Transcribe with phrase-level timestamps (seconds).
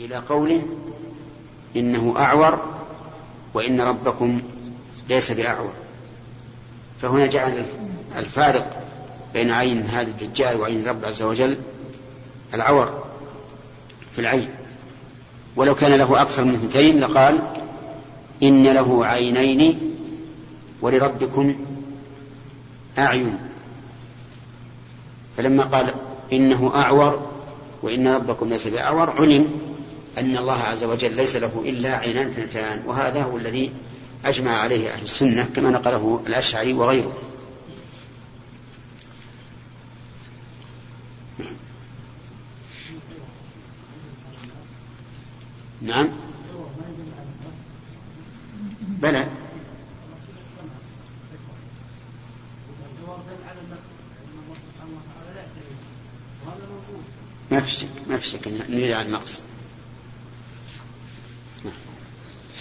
[0.00, 0.62] إلى قوله
[1.76, 2.58] إنه أعور
[3.54, 4.40] وإن ربكم
[5.08, 5.72] ليس بأعور.
[7.02, 7.64] فهنا جعل
[8.16, 8.82] الفارق
[9.34, 11.58] بين عين هذا الدجال وعين الرب عز وجل
[12.54, 13.04] العور
[14.12, 14.48] في العين.
[15.56, 17.38] ولو كان له أكثر من اثنتين لقال
[18.42, 19.78] إن له عينين
[20.80, 21.66] ولربكم
[22.98, 23.38] أعين.
[25.36, 25.94] فلما قال
[26.32, 27.30] إنه أعور
[27.82, 29.69] وإن ربكم ليس بأعور علم
[30.18, 33.72] أن الله عز وجل ليس له إلا عينان اثنتان وهذا هو الذي
[34.24, 37.22] أجمع عليه أهل السنة كما نقله الأشعري وغيره.
[45.82, 46.08] نعم.
[48.80, 49.26] بلى.
[57.50, 59.42] ما في شك ما في شك نريد عن النقص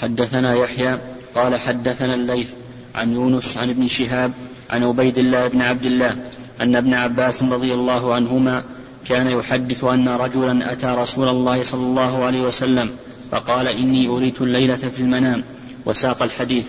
[0.01, 0.99] حدثنا يحيى
[1.35, 2.53] قال حدثنا الليث
[2.95, 4.31] عن يونس عن ابن شهاب
[4.69, 6.15] عن عبيد الله بن عبد الله
[6.61, 8.63] أن ابن عباس رضي الله عنهما
[9.05, 12.89] كان يحدث أن رجلا أتى رسول الله صلى الله عليه وسلم
[13.31, 15.43] فقال إني أريت الليلة في المنام
[15.85, 16.65] وساق الحديث.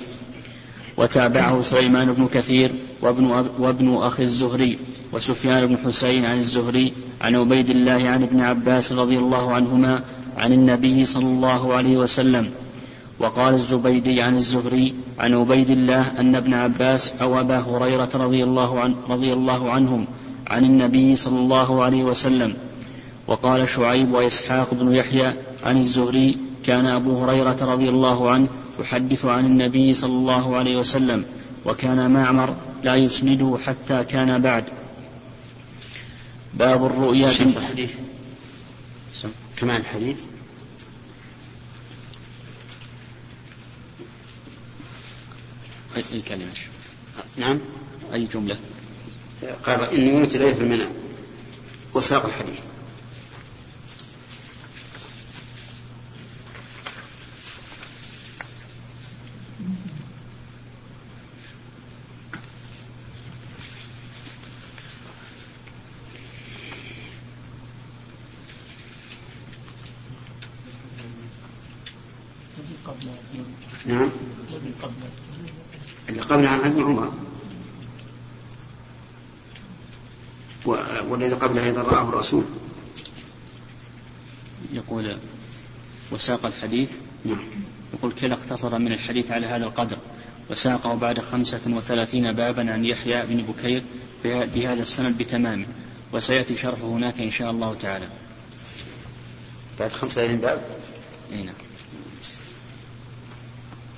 [0.96, 2.72] وتابعه سليمان بن كثير
[3.02, 3.24] وابن,
[3.58, 4.78] وابن أخي الزهري
[5.12, 10.02] وسفيان بن حسين عن الزهري عن عبيد الله عن ابن عباس رضي الله عنهما
[10.36, 12.50] عن النبي صلى الله عليه وسلم
[13.20, 18.80] وقال الزبيدي عن الزهري عن عبيد الله أن ابن عباس أو أبا هريرة رضي الله,
[18.80, 20.06] عن رضي الله عنهم
[20.46, 22.56] عن النبي صلى الله عليه وسلم.
[23.26, 28.48] وقال شعيب وإسحاق بن يحيى عن الزهري كان أبو هريرة رضي الله عنه
[28.80, 31.24] يحدث عن النبي صلى الله عليه وسلم
[31.66, 32.54] وكان معمر
[32.84, 34.64] لا يسنده حتى كان بعد.
[36.54, 37.30] باب الرؤيا
[39.56, 40.18] كمان الحديث.
[45.96, 46.52] أي كلمة
[47.36, 47.58] نعم؟
[48.12, 48.58] أي جملة؟
[49.64, 50.92] قال إني يونس إليه في المنام.
[51.94, 52.60] وساق الحديث
[73.86, 74.10] نعم
[76.48, 77.12] عن ابن عمر.
[81.08, 82.44] والذي قبله أيضا رآه الرسول.
[84.72, 85.18] يقول
[86.10, 86.92] وساق الحديث.
[87.24, 87.44] نعم.
[87.94, 89.96] يقول كلا اقتصر من الحديث على هذا القدر.
[90.50, 93.82] وساقه بعد خمسة وثلاثين بابا عن يحيى بن بكير
[94.24, 95.66] بهذا السند بتمامه
[96.12, 98.08] وسيأتي شرحه هناك إن شاء الله تعالى.
[99.80, 100.62] بعد خمسة وثلاثين باب؟
[101.32, 101.54] أي نعم.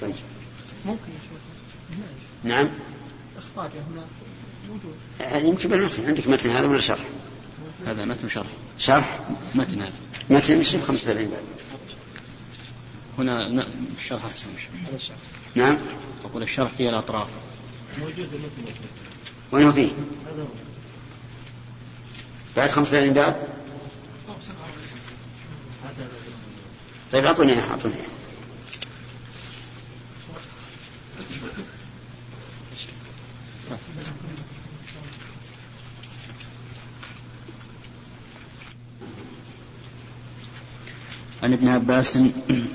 [0.01, 0.15] طيب.
[0.87, 1.13] ممكن
[2.45, 2.69] نعم.
[3.39, 4.05] إخراجه هنا
[4.69, 7.05] موجود هذا يمكن بالمتن عندك متن هذا ولا شرح؟
[7.87, 8.47] هذا متن شرح.
[8.79, 9.21] شرح؟
[9.55, 9.93] متن هذا.
[10.31, 11.43] متن شوف 35 باب
[13.19, 13.67] هنا
[13.99, 14.47] الشرح أحسن
[14.87, 15.17] هذا الشرح
[15.55, 15.77] نعم.
[16.25, 17.29] أقول الشرح فيه الأطراف.
[17.99, 18.75] موجود المتن
[19.53, 19.91] وين هو فيه؟
[20.27, 20.47] هذا هو.
[22.57, 23.49] بعد 35 باب؟
[27.13, 27.95] طيب أعطوني أعطوني
[41.53, 42.19] عن ابن عباس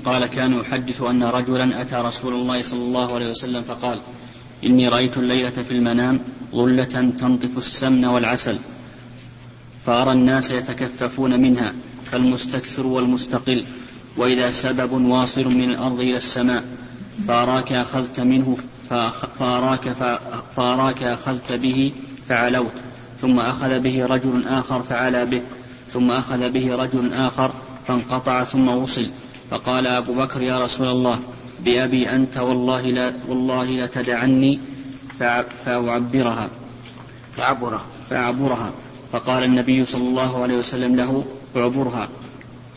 [0.04, 3.98] قال كان يحدث أن رجلا أتى رسول الله صلى الله عليه وسلم فقال
[4.64, 6.20] إني رأيت الليلة في المنام
[6.54, 8.58] ظلة تنطف السمن والعسل
[9.86, 11.72] فأرى الناس يتكففون منها
[12.12, 13.64] فالمستكثر والمستقل
[14.16, 16.64] وإذا سبب واصل من الأرض إلى السماء
[17.28, 18.56] فأراك أخذت منه
[19.38, 19.92] فأراك,
[20.56, 21.92] فأراك أخذت به
[22.28, 22.74] فعلوت
[23.18, 25.42] ثم أخذ به رجل آخر فعلى به
[25.88, 27.50] ثم أخذ به رجل آخر
[27.88, 29.06] فانقطع ثم وصل.
[29.50, 31.18] فقال أبو بكر يا رسول الله
[31.60, 34.60] بأبي أنت والله لا والله لتدعني
[35.64, 36.48] فأعبرها.
[37.36, 37.86] فعبرها.
[38.10, 38.70] فأعبرها.
[39.12, 41.24] فقال النبي صلى الله عليه وسلم له
[41.56, 42.08] اعبرها.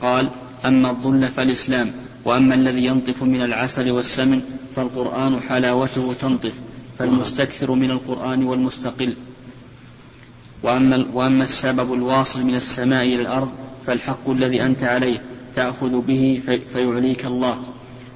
[0.02, 0.30] قال
[0.66, 1.92] أما الظل فالإسلام
[2.26, 4.42] وأما الذي ينطف من العسل والسمن
[4.76, 6.56] فالقرآن حلاوته تنطف
[6.98, 9.14] فالمستكثر من القرآن والمستقل.
[10.64, 13.50] وأما, وأما السبب الواصل من السماء إلى الأرض
[13.86, 15.22] فالحق الذي أنت عليه
[15.56, 17.58] تأخذ به في فيعليك الله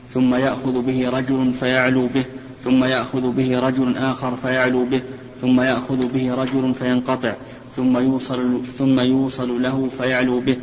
[0.09, 2.25] ثم يأخذ به رجل فيعلو به
[2.61, 5.01] ثم يأخذ به رجل آخر فيعلو به
[5.41, 7.33] ثم يأخذ به رجل فينقطع
[7.75, 10.57] ثم يوصل ثم يوصل له فيعلو به.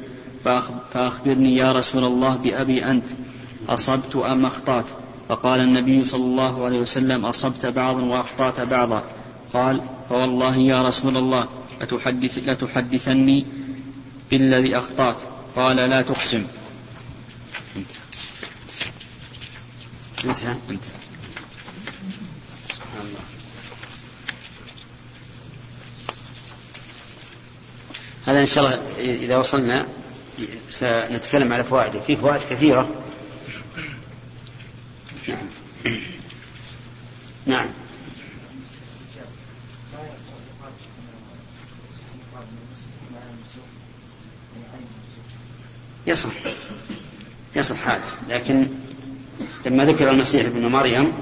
[0.44, 3.04] فأخ- فأخبرني يا رسول الله بأبي أنت
[3.68, 4.84] أصبت أم أخطأت؟
[5.28, 9.02] فقال النبي صلى الله عليه وسلم أصبت بعضا وأخطأت بعضا.
[9.52, 11.44] قال فوالله يا رسول الله
[11.80, 13.46] لتحدث لتحدثني
[14.30, 15.16] بالذي أخطأت.
[15.56, 16.46] قال لا تقسم.
[20.24, 20.54] انتهى.
[20.70, 20.90] انتهى.
[22.72, 23.20] سبحان الله
[28.26, 29.86] هذا إن شاء الله إذا وصلنا
[30.68, 33.02] سنتكلم على فوائده في فوائد كثيرة.
[35.28, 35.46] نعم.
[37.46, 37.68] نعم.
[46.06, 46.32] يصح
[47.56, 48.04] يصح هذا.
[48.28, 48.66] لكن
[49.66, 51.12] لما ذكر المسيح ابن مريم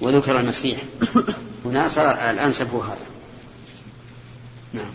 [0.00, 0.82] وذكر المسيح
[1.64, 3.06] هنا صار الأنسب هو هذا.
[4.72, 4.92] نعم.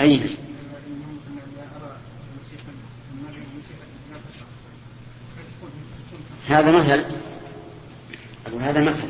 [0.00, 0.20] أي.
[6.46, 7.04] هذا مثل.
[8.46, 9.02] أقول هذا مثل.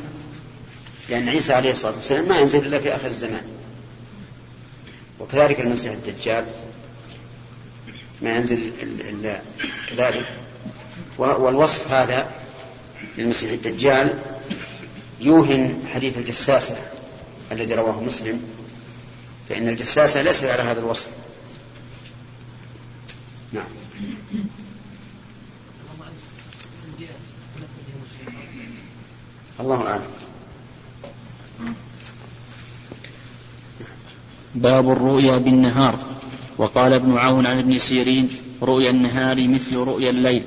[1.08, 3.61] لأن عيسى عليه الصلاة والسلام ما ينزل إلا في آخر الزمان.
[5.22, 6.46] وكذلك المسيح الدجال
[8.22, 9.40] ما ينزل إلا
[9.88, 10.26] كذلك.
[11.18, 12.30] والوصف هذا
[13.18, 14.18] للمسيح الدجال
[15.20, 16.76] يوهن حديث الجساسة
[17.52, 18.42] الذي رواه مسلم
[19.48, 21.08] فإن الجساسة ليست على هذا الوصف.
[23.52, 23.64] نعم.
[29.60, 30.21] الله أعلم.
[34.54, 35.94] باب الرؤيا بالنهار.
[36.58, 38.28] وقال ابن عون عن ابن سيرين
[38.62, 40.42] رؤيا النهار مثل رؤيا الليل.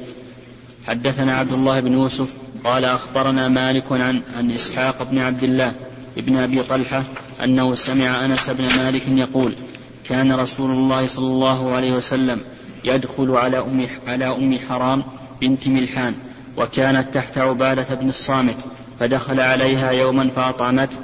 [0.87, 5.73] حدثنا عبد الله بن يوسف قال أخبرنا مالك عن, عن إسحاق بن عبد الله
[6.17, 7.03] ابن أبي طلحة
[7.43, 9.53] أنه سمع أنس بن مالك يقول
[10.05, 12.41] كان رسول الله صلى الله عليه وسلم
[12.83, 15.03] يدخل على أم, على أم حرام
[15.41, 16.15] بنت ملحان
[16.57, 18.57] وكانت تحت عبادة بن الصامت
[18.99, 20.97] فدخل عليها يوما فأطعمته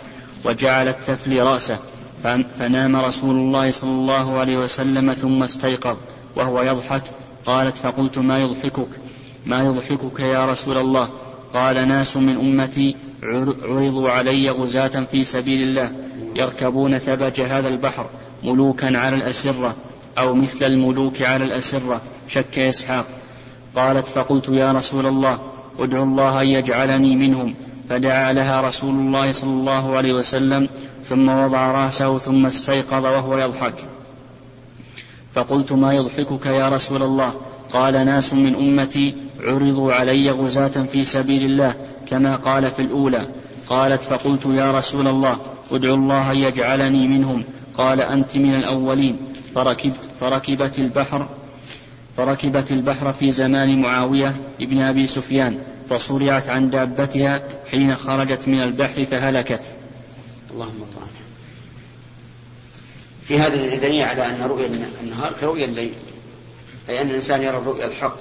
[0.45, 1.77] وجعلت تفلي رأسه
[2.59, 5.97] فنام رسول الله صلى الله عليه وسلم ثم استيقظ
[6.35, 7.03] وهو يضحك.
[7.45, 8.89] قالت فقلت ما يضحكك؟
[9.45, 11.09] ما يضحكك يا رسول الله؟
[11.53, 12.95] قال ناس من أمتي
[13.63, 15.91] عرضوا علي غزاة في سبيل الله
[16.35, 18.06] يركبون ثبج هذا البحر
[18.44, 19.75] ملوكا على الأسرة
[20.17, 23.06] أو مثل الملوك على الأسرة شك إسحاق.
[23.75, 25.39] قالت فقلت يا رسول الله
[25.79, 27.56] ادعو الله أن يجعلني منهم.
[27.91, 30.69] فدعا لها رسول الله صلى الله عليه وسلم
[31.03, 33.73] ثم وضع رأسه ثم استيقظ وهو يضحك.
[35.33, 37.33] فقلت ما يضحكك يا رسول الله؟
[37.69, 41.73] قال ناس من أمتي عرضوا علي غزاة في سبيل الله
[42.07, 43.27] كما قال في الأولى.
[43.67, 45.38] قالت فقلت يا رسول الله
[45.71, 47.43] ادعو الله يجعلني منهم.
[47.73, 49.17] قال أنت من الأولين.
[49.55, 51.25] فركبت فركبت البحر
[52.17, 55.57] فركبت البحر في زمان معاوية ابن أبي سفيان.
[55.91, 59.61] فصرعت عن دابتها حين خرجت من البحر فهلكت.
[60.51, 61.21] اللهم طعنا
[63.27, 64.67] في هذا دليل على أن رؤيا
[65.01, 65.93] النهار كرؤيا الليل
[66.89, 68.15] أي أن الإنسان يرى الرؤيا الحق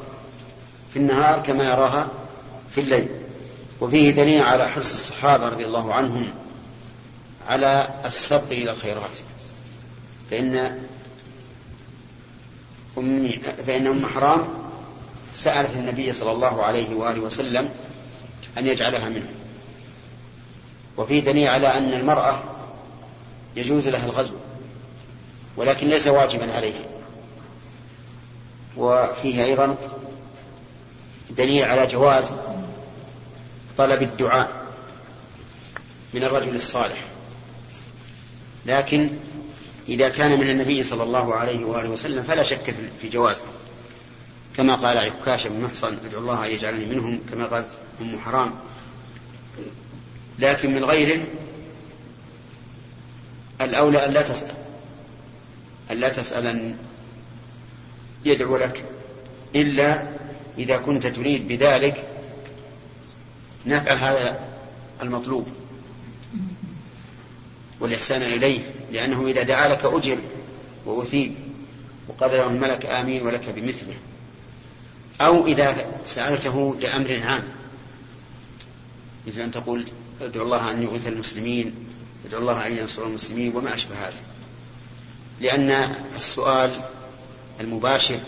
[0.91, 2.09] في النهار كما يراها
[2.71, 3.09] في الليل.
[3.81, 6.29] وفيه دليل على حرص الصحابة رضي الله عنهم
[7.49, 9.19] على السبق إلى الخيرات.
[10.31, 10.79] فإن
[12.99, 13.29] أم
[13.67, 14.60] فإن أم حرام
[15.35, 17.69] سألت النبي صلى الله عليه وآله وسلم
[18.59, 19.31] أن يجعلها منه.
[20.97, 22.43] وفيه دليل على أن المرأة
[23.57, 24.35] يجوز لها الغزو
[25.57, 26.85] ولكن ليس واجبا عليها.
[28.77, 29.77] وفيه أيضا
[31.31, 32.35] دليل على جواز
[33.79, 34.67] طلب الدعاء
[36.15, 37.05] من الرجل الصالح.
[38.67, 39.11] لكن
[39.89, 43.43] إذا كان من النبي صلى الله عليه وآله وسلم فلا شك في جوازه.
[44.61, 48.55] كما قال عكاش بن محصن ادعو الله أن يجعلني منهم كما قالت أم حرام.
[50.39, 51.27] لكن من غيره
[53.61, 54.55] الأولى أن لا تسأل
[55.91, 56.77] أن لا تسأل أن
[58.25, 58.85] يدعو لك.
[59.55, 60.09] إلا
[60.59, 62.09] إذا كنت تريد بذلك
[63.67, 64.41] نفع هذا
[65.03, 65.49] المطلوب
[67.81, 68.61] والإحسان إليه
[68.93, 70.19] لأنه إذا دعا لك أجر
[70.87, 71.35] وأثيب
[72.09, 73.97] وقال له الملك آمين ولك بمثله.
[75.21, 77.43] أو إذا سألته لأمر عام.
[79.27, 79.85] مثل أن تقول
[80.21, 81.75] أدعو الله أن يغيث المسلمين
[82.27, 84.21] أدعو الله أن ينصر المسلمين وما أشبه هذا.
[85.41, 85.71] لأن
[86.17, 86.81] السؤال
[87.61, 88.19] المباشر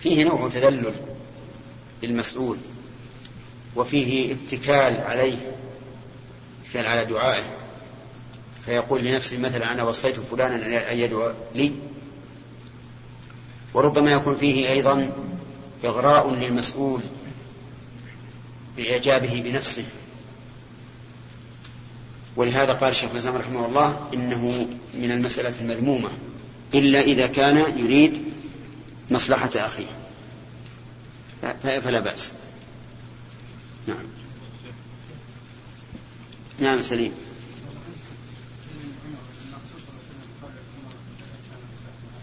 [0.00, 0.94] فيه نوع تذلل
[2.02, 2.58] للمسؤول
[3.76, 5.38] وفيه اتكال عليه
[6.62, 7.44] اتكال على دعائه.
[8.64, 11.72] فيقول لنفسه مثلا أنا وصيت فلانا أن يدعو لي؟
[13.74, 15.12] وربما يكون فيه أيضا
[15.84, 17.02] إغراء للمسؤول
[18.76, 19.84] بإعجابه بنفسه.
[22.36, 26.10] ولهذا قال الشيخ الإسلام رحمه الله إنه من المسألة المذمومة
[26.74, 28.24] إلا إذا كان يريد
[29.10, 29.86] مصلحة أخيه.
[31.62, 32.32] فلا بأس.
[33.86, 34.04] نعم.
[36.60, 37.12] نعم سليم.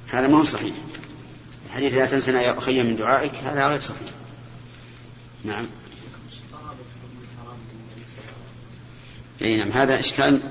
[0.08, 0.76] هذا ما هو صحيح.
[1.72, 4.10] الحديث لا تنسنا يا أخي من دعائك هذا غير صحيح.
[5.44, 5.66] نعم.
[9.42, 10.42] أي نعم هذا إشكال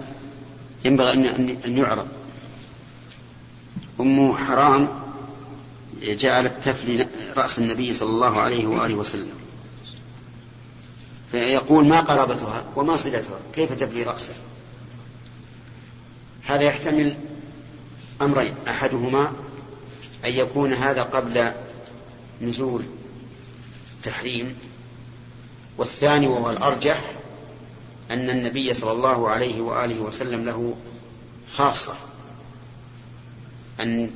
[0.85, 1.13] ينبغي
[1.67, 2.09] أن يعرض.
[4.01, 4.89] أم حرام
[6.03, 9.39] جعلت تفلي رأس النبي صلى الله عليه وآله وسلم.
[11.31, 14.33] فيقول ما قرابتها وما صلتها؟ كيف تبلي رأسه؟
[16.43, 17.17] هذا يحتمل
[18.23, 19.33] أمرين أحدهما
[20.25, 21.53] أن يكون هذا قبل
[22.41, 22.85] نزول
[24.03, 24.57] تحريم
[25.79, 27.13] والثاني وهو الأرجح
[28.11, 30.77] أن النبي صلى الله عليه وآله وسلم له
[31.53, 31.95] خاصة
[33.81, 34.11] أن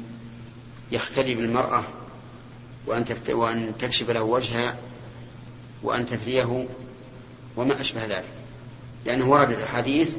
[0.92, 1.84] يختلي بالمرأة
[2.86, 4.76] وأن وأن تكشف له وجهها
[5.82, 6.66] وأن تفليه
[7.56, 8.32] وما أشبه ذلك.
[9.06, 10.16] لأنه ورد الأحاديث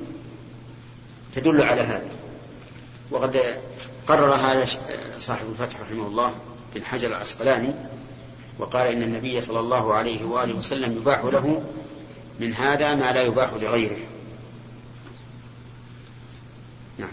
[1.35, 2.09] تدل على هذا.
[3.11, 3.59] وقد
[4.07, 4.65] قرر هذا
[5.17, 6.31] صاحب الفتح رحمه الله
[6.75, 7.73] بن حجر العسقلاني
[8.59, 11.63] وقال إن النبي صلى الله عليه وآله وسلم يباح له
[12.39, 13.97] من هذا ما لا يباح لغيره.
[16.97, 17.11] نعم.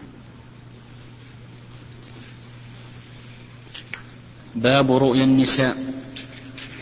[4.54, 5.76] باب رؤيا النساء.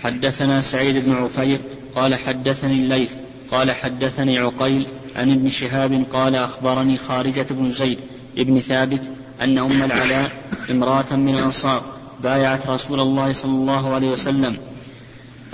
[0.04, 1.60] حدثنا سعيد بن عفير
[1.94, 3.14] قال حدثني الليث
[3.50, 4.86] قال حدثني عقيل
[5.16, 7.98] عن ابن شهاب قال أخبرني خارجة بن زيد
[8.38, 10.30] ابن ثابت أن أم العلاء
[10.70, 11.82] امرأة من الأنصار
[12.22, 14.56] بايعت رسول الله صلى الله عليه وسلم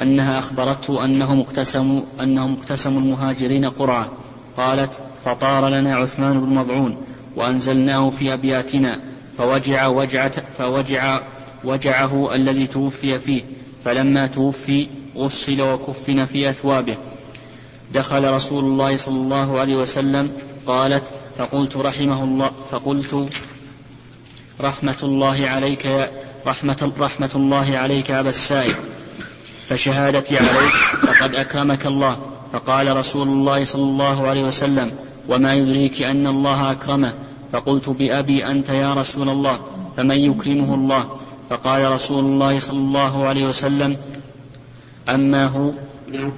[0.03, 4.11] أنها أخبرته أنه مقتسم أنه مقتسم المهاجرين قرعة.
[4.57, 6.97] قالت فطار لنا عثمان بن مضعون
[7.37, 9.01] وأنزلناه في أبياتنا
[9.39, 11.21] فوجع وجعة فوجع
[11.65, 13.43] وجعه الذي توفي فيه
[13.85, 16.97] فلما توفي غسل وكفن في أثوابه.
[17.95, 20.31] دخل رسول الله صلى الله عليه وسلم
[20.67, 21.03] قالت
[21.39, 23.29] فقلت رحمه الله فقلت
[24.61, 26.11] رحمة الله عليك يا
[26.47, 28.77] رحمة, رحمة الله عليك أبا السائب.
[29.69, 30.73] فشهادتي عليك
[31.03, 32.19] فقد أكرمك الله.
[32.53, 34.93] فقال رسول الله صلى الله عليه وسلم
[35.29, 37.15] وما يدريك أن الله أكرمه.
[37.53, 39.61] فقلت بأبي أنت يا رسول الله
[39.97, 41.21] فمن يكرمه الله؟
[41.51, 43.97] فقال رسول الله صلى الله عليه وسلم
[45.09, 45.73] أما هو
[46.13, 46.33] نعم.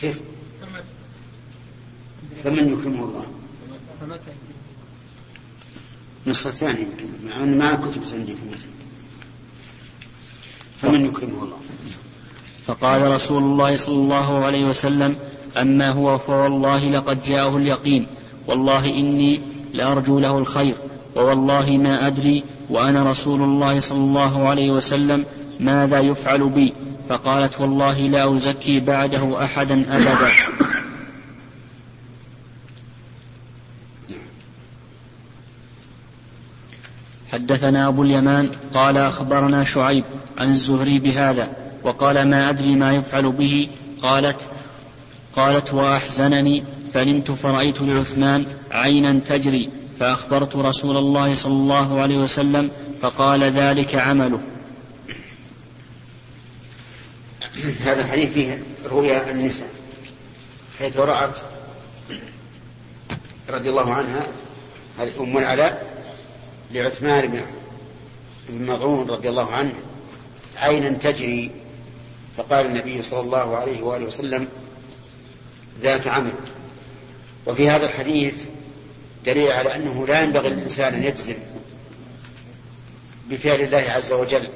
[0.00, 0.20] كيف؟
[2.44, 3.24] فمن يكرمه الله؟
[4.08, 4.47] نصف
[6.32, 8.66] ثاني يمكن ما كتبت عندي في المتن
[10.82, 11.56] فمن يكرمه الله.
[12.66, 15.16] فقال رسول الله صلى الله عليه وسلم
[15.56, 18.06] أما هو فوالله لقد جاءه اليقين.
[18.46, 19.42] والله إني
[19.74, 20.74] لأرجو له الخير
[21.16, 25.24] ووالله ما أدري وأنا رسول الله صلى الله عليه وسلم
[25.60, 26.74] ماذا يفعل بي؟
[27.08, 30.30] فقالت والله لا أزكي بعده أحدا أبدا.
[37.48, 40.04] حدثنا أبو اليمان قال أخبرنا شعيب
[40.38, 41.48] عن الزهري بهذا
[41.82, 43.68] وقال ما أدري ما يفعل به
[44.02, 44.48] قالت
[45.36, 52.70] قالت وأحزنني فنمت فرأيت لعثمان عينا تجري فأخبرت رسول الله صلى الله عليه وسلم
[53.02, 54.40] فقال ذلك عمله.
[57.84, 59.68] هذا الحديث فيه رؤيا النساء
[60.78, 61.38] حيث رأت
[63.50, 64.26] رضي الله عنها
[65.20, 65.87] أم العلاء
[66.70, 67.42] لعثمان
[68.48, 69.72] بن مظعون رضي الله عنه
[70.56, 71.50] عينا تجري
[72.36, 74.48] فقال النبي صلى الله عليه وآله وسلم
[75.80, 76.32] ذات عمل.
[77.46, 78.44] وفي هذا الحديث
[79.26, 81.34] دليل على أنه لا ينبغي للإنسان أن يجزم
[83.30, 84.48] بفعل الله عز وجل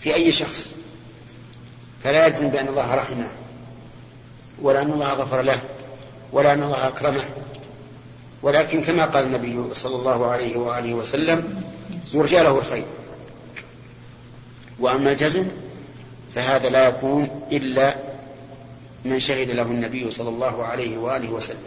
[0.00, 0.74] في أي شخص
[2.04, 3.28] فلا يجزم بأن الله رحمه
[4.62, 5.60] ولا أن الله غفر له
[6.32, 7.24] ولا أن الله أكرمه.
[8.46, 11.62] ولكن كما قال النبي صلى الله عليه وآله وسلم
[12.14, 12.84] يرجى له الخير.
[14.80, 15.48] وأما الجزم
[16.34, 17.94] فهذا لا يكون إلا
[19.04, 21.58] من شهد له النبي صلى الله عليه وآله وسلم.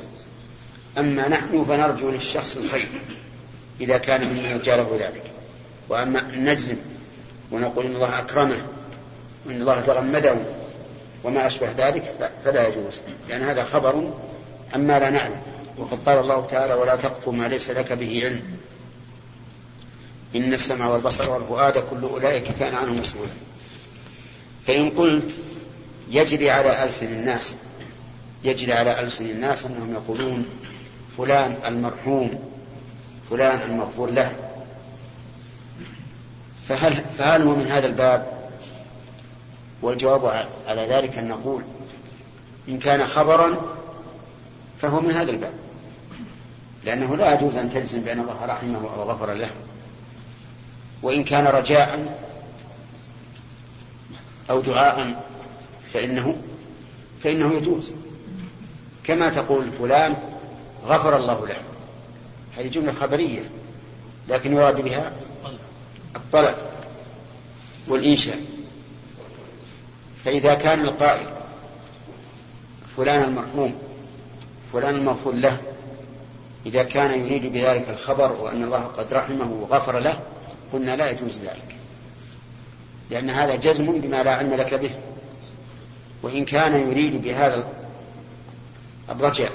[0.98, 2.88] أما نحن فنرجو للشخص الخير
[3.82, 5.24] إذا كان ممن يرجى له ذلك.
[5.90, 6.78] وأما نجزم
[7.52, 8.62] ونقول إن الله أكرمه
[9.46, 10.36] وإن الله تغمده
[11.24, 13.00] وما أشبه ذلك فلا يجوز.
[13.30, 14.14] لأن هذا خبر
[14.74, 15.42] عما لا نعلم.
[15.80, 18.58] وقد قال الله تعالى ولا تقف ما ليس لك به علم.
[20.36, 23.30] إن السمع والبصر والفؤاد كل أولئك كان عنه مسؤولا.
[24.68, 25.40] فإن قلت
[26.12, 27.56] يجري على ألسن الناس
[28.44, 30.46] يجري على ألسن الناس أنهم يقولون
[31.18, 32.52] فلان المرحوم
[33.30, 34.36] فلان المغفور له.
[36.68, 38.40] فهل, فهل هو من هذا الباب؟
[39.82, 41.64] والجواب على ذلك أن نقول
[42.70, 43.62] إن كان خبرا
[44.82, 45.54] فهو من هذا الباب.
[46.86, 49.50] لأنه لا يجوز أن تجزم بأن الله رحمه أو غفر له.
[51.02, 52.18] وإن كان رجاء
[54.50, 55.24] أو دعاء
[55.94, 56.36] فإنه
[57.24, 57.92] فإنه يجوز.
[59.04, 60.18] كما تقول فلان
[60.86, 61.58] غفر الله له.
[62.58, 63.50] هذه جملة خبرية
[64.30, 65.12] لكن يراد بها
[66.16, 66.56] الطلب
[67.88, 68.40] والإنشاء.
[70.26, 71.28] فإذا كان القائل
[72.98, 73.76] فلان المرحوم
[74.74, 75.62] فلان المغفور له
[76.70, 80.22] إذا كان يريد بذلك الخبر وأن الله قد رحمه وغفر له
[80.74, 81.76] قلنا لا يجوز ذلك.
[83.10, 84.92] لأن هذا جزم بما لا علم لك به.
[86.22, 87.68] وإن كان يريد بهذا
[89.10, 89.50] الرجع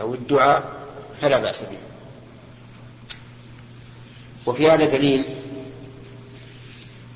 [0.00, 0.72] أو الدعاء
[1.20, 1.78] فلا بأس به.
[4.46, 5.24] وفي هذا دليل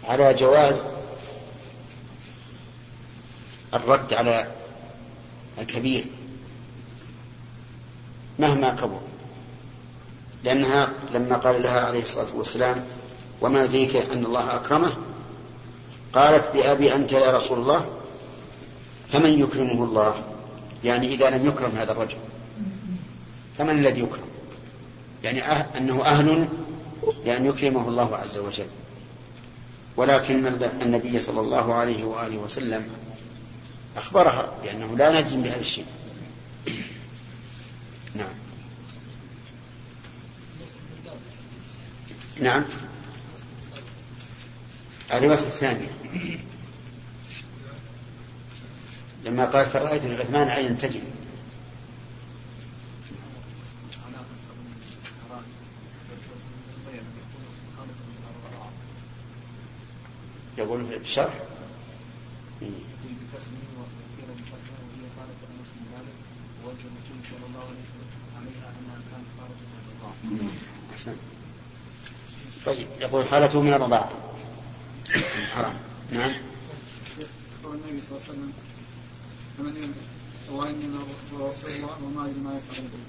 [0.09, 0.85] على جواز
[3.75, 4.51] الرد على
[5.59, 6.05] الكبير.
[8.39, 9.01] مهما كبر.
[10.45, 12.85] لأنها لما قال لها عليه الصلاة والسلام
[13.41, 14.93] وما يدريك أن الله أكرمه؟
[16.13, 17.87] قالت بأبي أنت يا رسول الله
[19.13, 20.15] فمن يكرمه الله؟
[20.85, 22.17] يعني إذا لم يكرم هذا الرجل
[23.59, 24.29] فمن الذي يكرم؟
[25.25, 26.49] يعني أه أنه أهل
[27.25, 28.67] لأن يكرمه الله عز وجل.
[29.97, 30.47] ولكن
[30.83, 32.89] النبي صلى الله عليه وآله وسلم
[33.97, 35.85] أخبرها بأنه لا نجزم بهذا الشيء
[38.15, 38.35] نعم
[42.41, 42.65] نعم.
[45.13, 45.89] الرواية الثانية.
[49.25, 51.03] لما قال فرأيت العثمان عينا تجري.
[60.59, 61.35] يقول في الشرح
[70.93, 71.17] أحسن.
[72.67, 74.11] طيب يقول خالته من الرضاعة
[75.55, 75.75] حرام.
[76.13, 76.35] نعم.
[77.65, 78.53] النبي صلى الله عليه وسلم
[79.59, 79.95] فمن
[80.51, 80.99] وإننا
[81.33, 83.05] رسول الله وما أدري ما يفعل به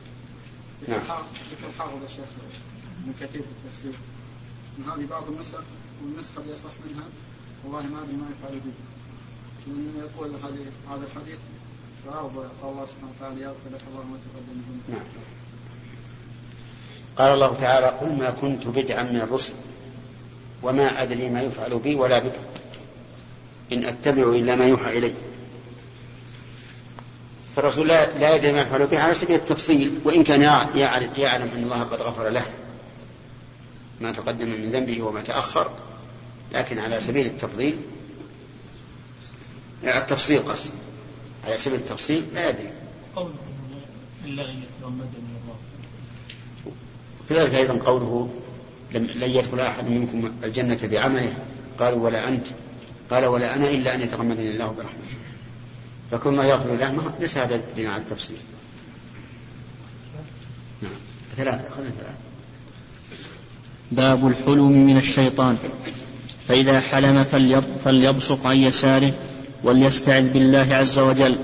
[0.88, 1.02] نعم.
[1.52, 2.30] ذكر حافظ الشيخ
[3.04, 3.94] ابن كثير في التفسير
[4.78, 5.64] من هذه بعض النسخ
[6.04, 7.08] والنسخة اللي يصح منها
[7.64, 8.74] والله ما أدري ما يفعل به
[9.68, 11.40] لأنه يقول هذه هذا الحديث
[12.08, 12.26] قال
[12.64, 15.45] الله سبحانه وتعالى يغفر لك الله ما تقدم من ذنبك نعم.
[17.18, 19.54] قال الله تعالى قل ما كنت بدعا من الرسل
[20.64, 22.44] وما أدري ما يفعل بي ولا بكم
[23.72, 25.14] إن أتبع إلا ما يوحى إلي.
[27.56, 30.42] فالرسول لا, يدري ما يفعل به على سبيل التفصيل وإن كان
[30.76, 32.46] يعلم أن الله قد غفر له
[34.02, 35.72] ما تقدم من ذنبه وما تأخر
[36.52, 37.80] لكن على سبيل التفضيل
[39.84, 40.74] التفصيل قصد.
[41.46, 42.70] على سبيل التفصيل لا يدري.
[43.16, 43.34] قوله
[44.26, 45.35] إلا أن يتغمدني
[47.30, 48.30] كذلك أيضا قوله
[48.94, 51.34] لن يدخل أحد منكم الجنة بعمله.
[51.80, 52.48] قالوا ولا أنت.
[53.12, 55.16] قال ولا أنا إلا أن يتغمدني الله برحمته.
[56.12, 58.38] فكل ما يغفر له ما ليس هذا دليل على التفصيل.
[60.82, 60.92] نعم.
[61.38, 62.14] ثلاثة ثلاثة.
[63.92, 65.58] باب الحلم من الشيطان.
[66.48, 69.14] فإذا حلم فليب- فليبصق عن يساره
[69.64, 71.36] وليستعذ بالله عز وجل.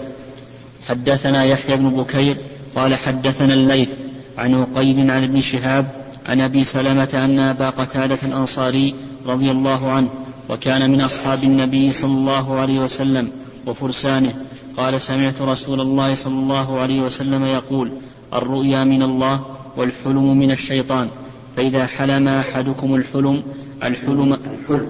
[0.89, 2.36] حدثنا يحيى بن بكير
[2.76, 3.89] قال حدثنا الليث
[4.38, 10.10] عن عقيل عن ابن شهاب عن أبي سلمة أن أبا قتادة الأنصاري رضي الله عنه
[10.50, 13.32] وكان من أصحاب النبي صلى الله عليه وسلم
[13.67, 14.34] وفرسانه.
[14.78, 17.91] قال سمعت رسول الله صلى الله عليه وسلم يقول
[18.34, 19.46] الرؤيا من الله
[19.78, 21.10] والحلم من الشيطان.
[21.56, 23.44] فإذا حلم أحدكم الحلم
[23.84, 24.89] الحلم الحلم.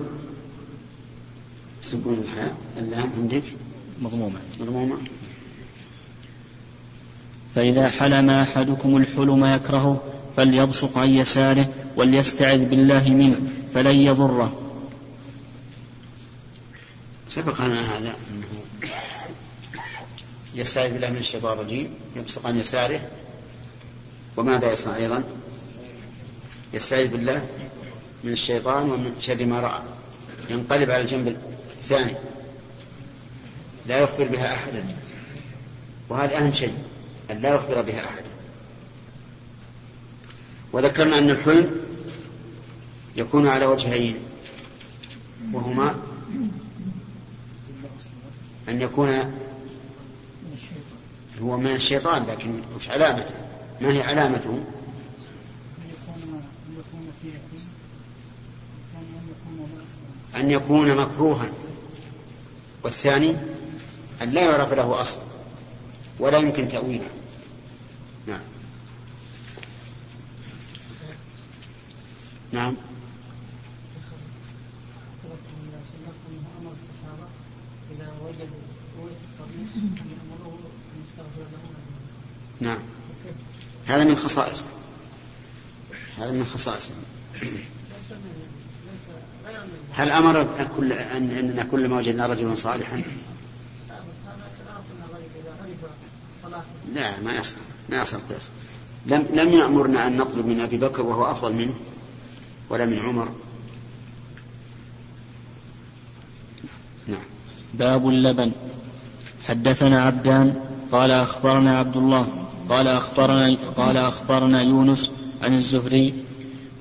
[2.06, 3.44] الحياة اللام عندك؟
[4.02, 4.40] مضمومة.
[4.60, 4.96] مضمومة؟
[7.56, 10.04] فإذا حلم أحدكم الحلم يكرهه
[10.38, 13.40] فليبصق عن يساره وليستعذ بالله منه
[13.74, 14.54] فلن يضره.
[17.30, 18.48] سبق لنا هذا أنه
[20.56, 23.00] يستعيذ بالله من الشيطان الرجيم يبصق عن يساره.
[24.38, 25.24] وماذا يصنع أيضا؟
[26.74, 27.46] يستعيذ بالله
[28.24, 29.82] من الشيطان ومن شر ما رأى.
[30.50, 31.38] ينقلب على الجنب
[31.78, 32.16] الثاني.
[33.88, 34.86] لا يخبر بها أحدا.
[36.10, 36.74] وهذا أهم شيء.
[37.32, 38.30] أن لا يخبر بها أحدا
[40.74, 41.76] وذكرنا أن الحلم
[43.16, 44.20] يكون على وجهين.
[45.54, 45.96] وهما
[48.70, 49.34] أن يكون
[51.42, 53.36] هو من الشيطان لكن وش علامته.
[53.82, 54.64] ما هي علامته؟
[60.36, 61.50] أن يكون مكروها.
[62.84, 63.36] والثاني
[64.22, 65.20] أن لا يعرف له أصل
[66.20, 67.10] ولا يمكن تأويله.
[72.52, 72.76] نعم.
[82.62, 82.78] نعم.
[83.86, 84.66] هذا من خصائصه
[86.18, 86.94] هذا من خصائصه
[89.94, 93.04] هل أمر كل ان اننا كل ما وجدنا رجلا صالحا؟
[96.94, 97.58] لا ما يصل
[97.90, 98.20] ما يصل
[99.06, 101.74] لم لم يأمرنا أن نطلب من أبي بكر وهو أفضل منه.
[102.72, 103.28] ولا من عمر.
[107.08, 107.26] نعم.
[107.74, 108.52] باب اللبن.
[109.48, 110.56] حدثنا عبدان
[110.92, 112.28] قال أخبرنا عبد الله
[112.70, 116.14] قال أخبرنا قال أخبرنا يونس عن الزهري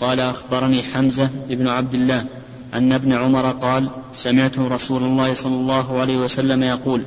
[0.00, 2.26] قال أخبرني حمزة بن عبد الله
[2.74, 7.03] أن ابن عمر قال سمعت رسول الله صلى الله عليه وسلم يقول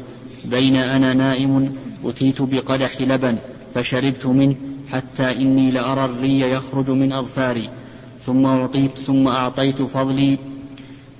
[0.46, 3.38] بين أنا نائم أتيت بقدح لبن
[3.76, 4.56] فشربت منه
[4.92, 7.70] حتى إني لأرى الري يخرج من أظفاري.
[8.26, 10.40] ثم أعطيت ثم أعطيت فضلي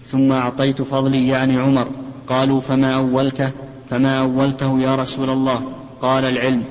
[0.06, 1.88] ثم أعطيت فضلي يعني عمر.
[2.28, 3.52] قالوا فما أولته؟
[3.90, 6.64] فما أولته يا رسول الله؟ قال العلم.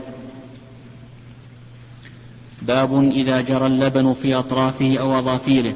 [2.62, 5.74] باب إذا جرى اللبن في أطرافه أو أظافيره.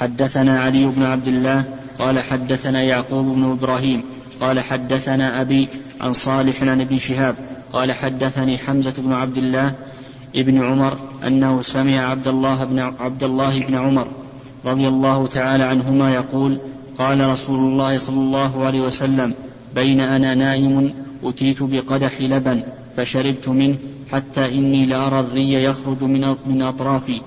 [0.00, 1.64] حدثنا علي بن عبد الله
[1.98, 4.02] قال حدثنا يعقوب بن إبراهيم
[4.40, 5.68] قال حدثنا أبي
[6.00, 7.36] عن صالح عن ابن شهاب
[7.72, 9.74] قال حدثني حمزة بن عبد الله
[10.34, 14.06] ابن عمر أنه سمع عبد الله بن عبد الله بن عمر
[14.64, 16.60] رضي الله تعالى عنهما يقول
[16.98, 19.34] قال رسول الله صلى الله عليه وسلم
[19.74, 22.62] بين أنا نائم أتيت بقدح لبن
[22.96, 23.78] فشربت منه
[24.12, 26.04] حتى إني لأرى الري يخرج
[26.46, 27.20] من أطرافي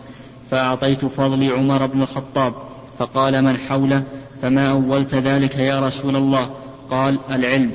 [0.49, 2.53] فأعطيت فضلي عمر بن الخطاب
[2.97, 4.03] فقال من حوله؟
[4.41, 6.49] فما أولت ذلك يا رسول الله؟
[6.89, 7.71] قال العلم.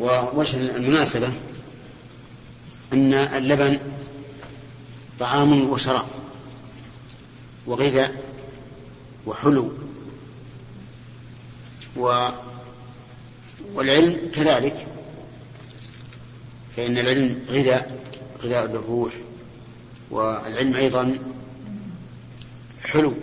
[0.00, 1.32] ووجه المناسبة
[2.92, 3.80] أن اللبن
[5.18, 6.06] طعام وشراب
[7.66, 8.22] وغذاء
[9.26, 9.72] وحلو
[11.96, 12.28] و
[13.74, 14.86] والعلم كذلك
[16.76, 18.00] فإن العلم غذاء
[18.42, 19.12] غذاء للروح
[20.10, 21.18] والعلم أيضا
[22.84, 23.14] حلو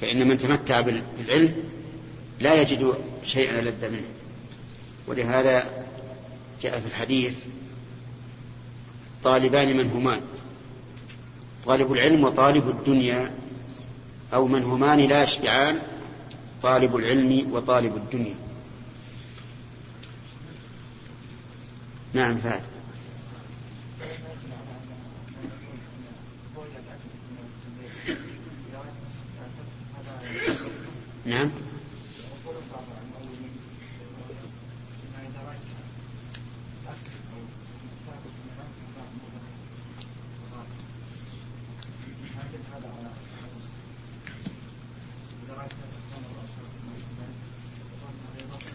[0.00, 1.54] فإن من تمتع بالعلم
[2.40, 2.94] لا يجد
[3.24, 4.21] شيئا لذ منه.
[5.06, 5.86] ولهذا
[6.62, 7.34] جاء في الحديث
[9.24, 10.20] طالبان منهمان.
[11.66, 13.30] طالب العلم وطالب الدنيا
[14.34, 15.78] أو منهمان لا يشبعان
[16.62, 18.34] طالب العلم وطالب الدنيا.
[22.12, 22.62] نعم فهد.
[31.26, 31.50] نعم.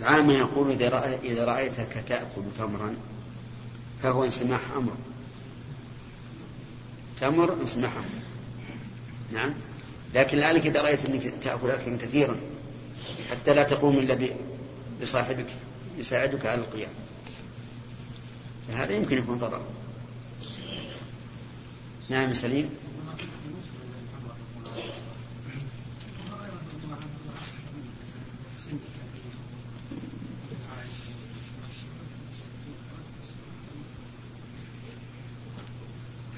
[0.07, 0.71] العامة يقول
[1.23, 2.95] إذا رأيتك تأكل تمرا
[4.03, 4.93] فهو انسماح أمر.
[7.21, 8.05] تمر انسماح أمر.
[9.31, 9.53] نعم؟
[10.13, 12.39] لكن لعلك إذا رأيت أنك تأكل أكلا كثيرا
[13.31, 14.29] حتى لا تقوم إلا
[15.01, 15.47] بصاحبك
[15.97, 16.91] يساعدك على القيام.
[18.67, 19.65] فهذا يمكن يكون ضرر.
[22.09, 22.69] نعم سليم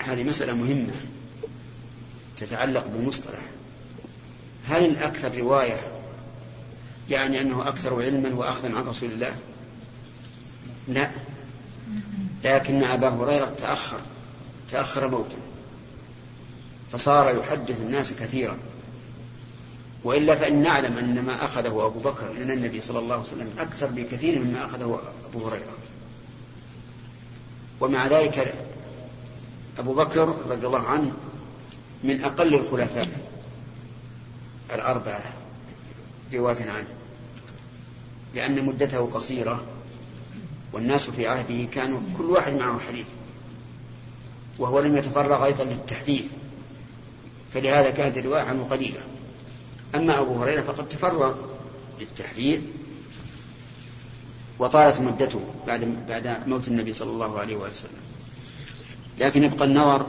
[0.10, 0.94] هذه مسألة مهمة
[2.38, 3.40] تتعلق بالمصطلح
[4.68, 5.78] هل الأكثر رواية
[7.10, 9.36] يعني أنه أكثر علما وأخذا عن رسول الله؟
[10.88, 11.12] لا.
[12.44, 14.00] لكن أبا هريرة تأخر
[14.72, 15.38] تأخر موته
[16.92, 18.58] فصار يحدث الناس كثيرا.
[20.04, 23.88] وإلا فإن نعلم أن ما أخذه أبو بكر من النبي صلى الله عليه وسلم أكثر
[23.88, 25.78] بكثير مما أخذه أبو هريرة.
[27.82, 28.54] ومع ذلك
[29.78, 31.14] أبو بكر رضي الله عنه
[32.04, 33.08] من أقل الخلفاء
[34.74, 35.34] الأربعة
[36.34, 36.88] رواية عنه
[38.36, 39.64] لأن مدته قصيرة
[40.74, 43.08] والناس في عهده كانوا كل واحد معه حديث
[44.60, 46.32] وهو لم يتفرغ أيضا للتحديث
[47.54, 49.00] فلهذا كانت الرواية عنه قليلة.
[49.96, 51.36] أما أبو هريرة فقد تفرغ
[52.00, 52.62] للتحديث
[54.60, 58.09] وطالت مدته بعد بعد موت النبي صلى الله عليه وسلم.
[59.20, 60.06] لكن يبقى النظر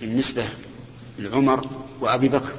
[0.00, 0.44] بالنسبة
[1.18, 1.66] لعمر
[2.00, 2.52] وأبي بكر.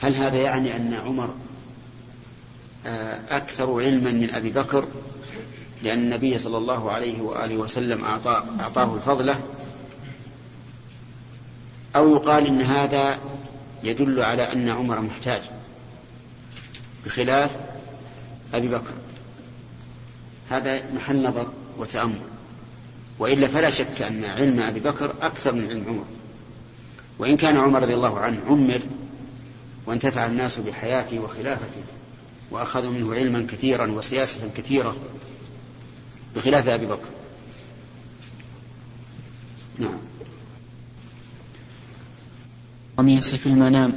[0.00, 1.34] هل هذا يعني أن عمر
[2.86, 4.86] آه، أكثر علما من أبي بكر؟
[5.82, 9.40] لأن النبي صلى الله عليه وآله وسلم أعطاه, أعطاه الفضلة
[11.96, 13.18] أو يقال إن هذا
[13.84, 15.42] يدل على أن عمر محتاج
[17.04, 17.60] بخلاف
[18.54, 18.92] أبي بكر.
[20.50, 21.46] هذا محل نظر
[21.78, 22.35] وتأمل.
[23.18, 26.04] وإلا فلا شك أن علم أبي بكر أكثر من علم عمر.
[27.18, 28.80] وإن كان عمر رضي الله عنه عمر
[29.86, 31.82] وانتفع الناس بحياته وخلافته
[32.50, 34.96] وأخذوا منه علما كثيرا وسياسة كثيرة
[36.36, 37.08] بخلاف أبي بكر.
[39.78, 39.98] نعم.
[42.96, 43.92] قميص في المنام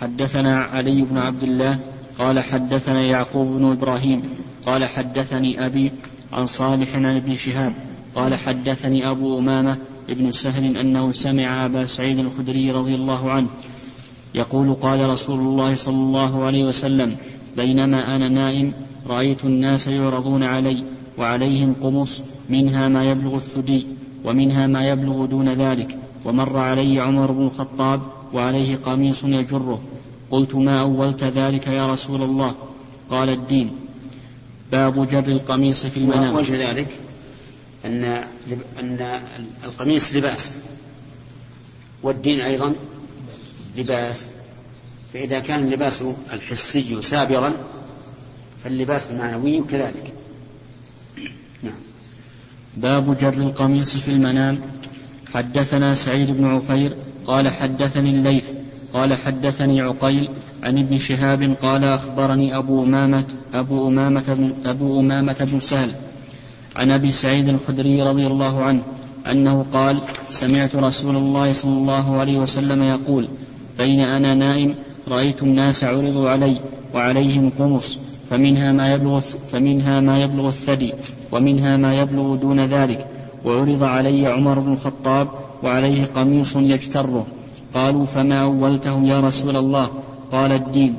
[0.00, 1.78] حدثنا علي بن عبد الله
[2.18, 4.22] قال حدثنا يعقوب بن إبراهيم
[4.66, 5.92] قال حدثني أبي
[6.32, 9.78] عن صالح عن ابن شهاب قال حدثني أبو أمامة
[10.10, 13.48] ابن سهل أنه سمع أبا سعيد الخدري رضي الله عنه
[14.34, 17.16] يقول قال رسول الله صلى الله عليه وسلم
[17.56, 18.72] بينما أنا نائم
[19.06, 20.84] رأيت الناس يعرضون علي
[21.18, 23.86] وعليهم قمص منها ما يبلغ الثدي
[24.24, 28.00] ومنها ما يبلغ دون ذلك ومر علي عمر بن الخطاب
[28.34, 29.80] وعليه قميص يجره
[30.30, 32.54] قلت ما أولت ذلك يا رسول الله؟
[33.10, 33.70] قال الدين.
[34.72, 36.34] باب جر القميص في المنام.
[36.34, 36.88] وجه ذلك؟
[37.84, 38.24] أن
[38.80, 39.20] أن
[39.64, 40.54] القميص لباس
[42.02, 42.74] والدين أيضا
[43.76, 44.26] لباس.
[45.12, 47.52] فإذا كان اللباس الحسي سابرا
[48.64, 50.12] فاللباس المعنوي كذلك.
[51.62, 51.80] نعم.
[52.76, 54.60] باب جر القميص في المنام.
[55.34, 58.52] حدثنا سعيد بن عفير قال حدثني الليث
[58.92, 60.28] قال حدثني عقيل
[60.62, 65.94] عن ابن شهاب قال أخبرني أبو أمامة أبو أمامة بن أبو أمامة بن سهل
[66.76, 68.82] عن أبي سعيد الخدري رضي الله عنه
[69.30, 73.28] أنه قال سمعت رسول الله صلى الله عليه وسلم يقول
[73.78, 74.74] بين أنا نائم
[75.08, 76.56] رأيت الناس عرضوا علي
[76.94, 77.98] وعليهم قمص
[78.30, 80.94] فمنها ما يبلغ فمنها ما يبلغ الثدي
[81.32, 83.06] ومنها ما يبلغ دون ذلك
[83.44, 85.28] وعرض علي عمر بن الخطاب
[85.62, 87.26] وعليه قميص يجتره.
[87.74, 89.90] قالوا فما أولته يا رسول الله؟
[90.32, 90.94] قال الدين.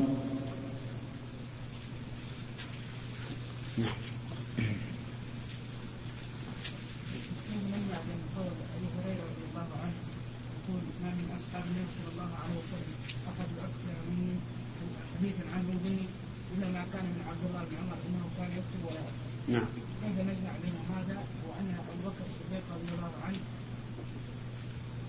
[19.50, 19.66] نعم.
[20.02, 23.38] كيف نجمع بين هذا وأن أبو بكر الصديق رضي الله عنه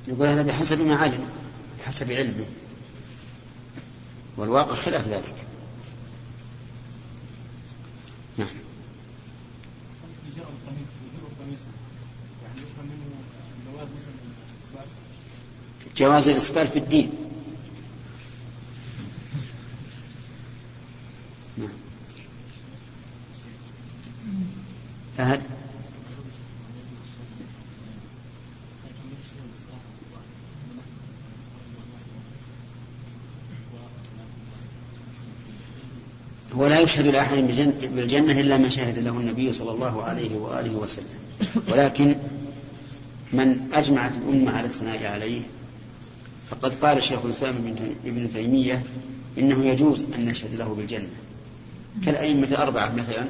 [0.09, 1.29] يقول هذا بحسب ما علم
[1.81, 2.47] بحسب علمه.
[4.37, 5.35] والواقع خلاف ذلك.
[8.39, 8.49] نعم.
[15.97, 17.11] جواز الإسبال في الدين
[21.59, 21.69] نعم
[25.19, 25.43] فهل
[36.53, 37.37] هو لا يشهد لأحد
[37.83, 41.19] بالجنة إلا من شهد له النبي صلى الله عليه وآله وسلم.
[41.73, 42.17] ولكن
[43.33, 45.41] من أجمعت الأمة على الثناء عليه
[46.51, 48.83] فقد قال الشيخ الإسلام ابن تيمية
[49.39, 51.11] إنه يجوز أن نشهد له بالجنة
[52.07, 53.25] كالأئمة الأربعة مثلا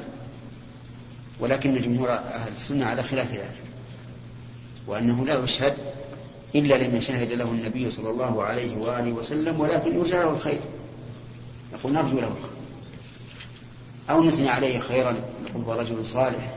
[1.39, 3.63] ولكن جمهور أهل السنة على خلاف ذلك
[4.87, 5.73] وأنه لا يشهد
[6.55, 10.59] إلا لمن شهد له النبي صلى الله عليه وآله وسلم ولكن يرجى له الخير.
[11.73, 12.54] يقول نرجو له الخير.
[14.09, 15.11] أو نثني عليه خيرا.
[15.45, 16.55] نقول هو رجل صالح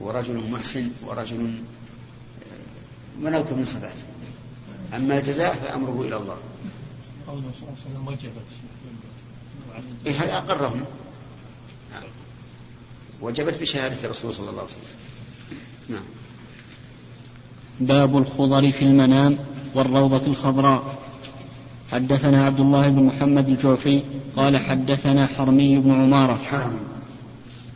[0.00, 1.62] ورجل محسن ورجل
[3.22, 4.02] ونذكر من صفاته
[4.96, 6.36] أما الجزاء فأمره إلى الله.
[7.26, 8.46] قوله صلى الله عليه وسلم وجبت.
[10.06, 10.84] إيه هذا أقرهم.
[13.20, 14.82] وجبت بشهادة الرسول صلى الله عليه وسلم.
[15.88, 16.04] نعم.
[17.80, 19.38] باب الخضر في المنام
[19.74, 20.98] والروضة الخضراء.
[21.96, 24.00] حدثنا عبد الله بن محمد الجوفي
[24.36, 26.38] قال حدثنا حرمي بن عمارة.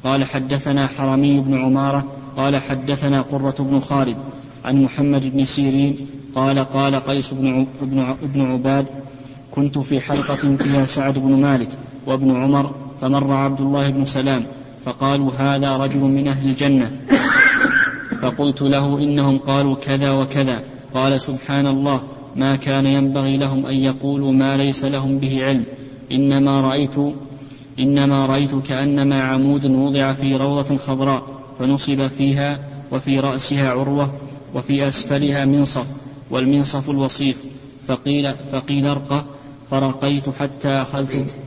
[0.04, 2.04] قال حدثنا حرمي بن عمارة.
[2.36, 4.16] قال حدثنا قرة بن خالد
[4.64, 5.96] عن محمد بن سيرين.
[6.34, 7.66] قال قال قيس بن
[8.22, 8.86] بن عباد
[9.50, 11.68] كنت في حلقة فيها سعد بن مالك
[12.06, 14.44] وابن عمر فمر عبد الله بن سلام
[14.84, 16.90] فقالوا هذا رجل من أهل الجنة.
[18.20, 20.62] فقلت له إنهم قالوا كذا وكذا.
[20.94, 22.00] قال سبحان الله
[22.36, 25.64] ما كان ينبغي لهم أن يقولوا ما ليس لهم به علم.
[26.12, 26.96] إنما رأيت
[27.78, 31.22] إنما رأيت كأنما عمود وضع في روضة خضراء
[31.58, 32.58] فنصب فيها
[32.92, 34.10] وفي رأسها عروة
[34.54, 35.86] وفي أسفلها منصف
[36.30, 37.44] والمنصف الوصيف
[37.86, 39.24] فقيل فقيل ارقى
[39.70, 41.38] فرقيت حتى أخذت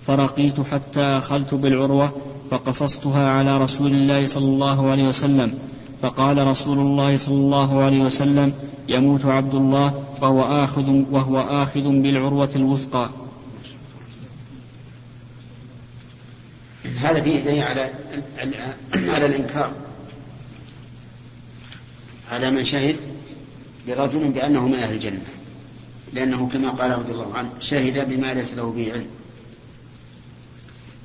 [0.00, 2.12] فرقيت حتى أخذت بالعروة
[2.50, 5.54] فقصصتها على رسول الله صلى الله عليه وسلم.
[6.02, 8.54] فقال رسول الله صلى الله عليه وسلم
[8.88, 13.10] يموت عبد الله وهو آخذ وهو آخذ بالعروة الوثقى.
[17.00, 17.90] هذا فيه دليل على
[18.94, 19.72] على الإنكار.
[22.32, 22.96] على من شهد
[23.86, 25.20] لرجل بأنه من أهل الجنة
[26.12, 29.06] لأنه كما قال رضي الله عنه شهد بما ليس له به علم.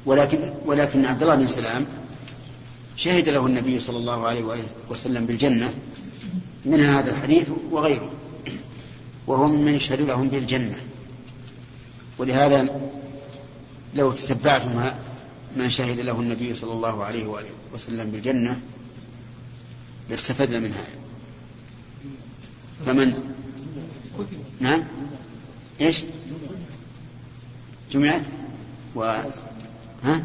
[0.06, 1.86] ولكن ولكن عبد الله بن سلام
[3.00, 5.74] شهد له النبي صلى الله عليه وسلم بالجنة
[6.66, 8.12] منها هذا الحديث وغيره.
[9.28, 10.78] وهو من يشهد لهم بالجنة.
[12.18, 12.82] ولهذا
[13.96, 14.92] لو تتبعتم
[15.58, 18.60] ما شهد له النبي صلى الله عليه وآله وسلم بالجنة
[20.10, 20.84] لاستفدنا منها
[22.86, 23.14] فمن؟
[24.60, 24.84] نعم.
[25.82, 26.04] إيش؟
[27.92, 28.26] جمعت؟
[28.96, 29.04] و
[30.04, 30.24] ها؟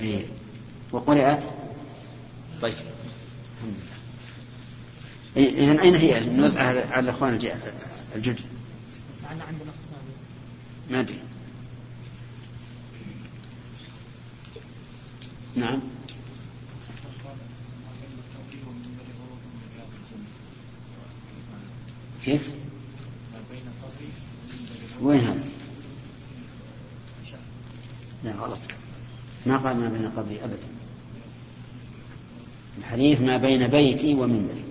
[0.00, 0.26] إيه.
[0.92, 1.44] وقرأت؟
[2.60, 2.74] طيب.
[2.74, 3.76] الحمد
[5.36, 7.38] لله إذا أين هي نوزعها على الإخوان
[8.14, 8.40] الجدد؟
[10.90, 11.20] ما أدري.
[15.56, 15.80] نعم.
[22.24, 22.42] كيف؟
[25.00, 25.44] وين هذا؟
[28.24, 28.58] لا غلط.
[29.46, 30.68] ما قال ما بين قبري أبدا.
[32.78, 34.64] الحديث ما بين بيتي ومنبري.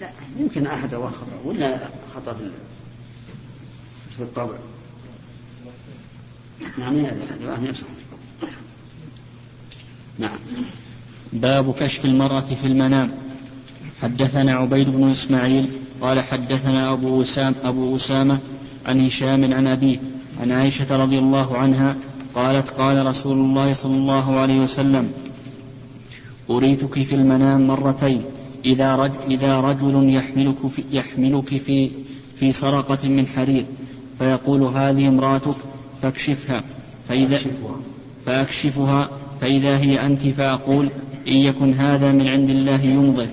[0.00, 1.78] لا يمكن أحد رواه خطأ ولا
[2.14, 2.36] خطأ
[4.16, 4.56] في الطبع.
[6.78, 7.88] نعم الرواية نفسها
[10.18, 10.38] نعم.
[11.32, 13.12] باب كشف المرأة في المنام.
[14.02, 15.68] حدثنا عبيد بن إسماعيل
[16.00, 18.38] قال حدثنا أبو أسامة, أبو أسامة
[18.86, 19.98] عن هشام عن أبيه
[20.40, 21.96] عن عائشة رضي الله عنها
[22.36, 25.12] قالت قال رسول الله صلى الله عليه وسلم
[26.50, 28.22] أريتك في المنام مرتين
[28.64, 31.90] إذا رجل, إذا رجل يحملك في, يحملك في
[32.36, 33.64] في سرقة من حرير
[34.18, 35.56] فيقول هذه امرأتك
[36.02, 36.62] فاكشفها
[37.08, 37.40] فإذا
[38.26, 40.90] فأكشفها فإذا هي أنت فأقول
[41.28, 43.28] إن يكن هذا من عند الله يمضي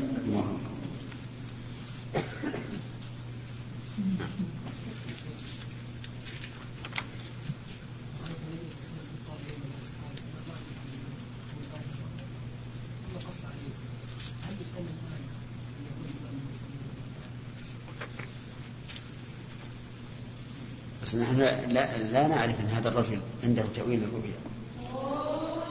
[21.04, 24.40] بس نحن لا, لا نعرف أن هذا الرجل عنده تأويل الرؤيا.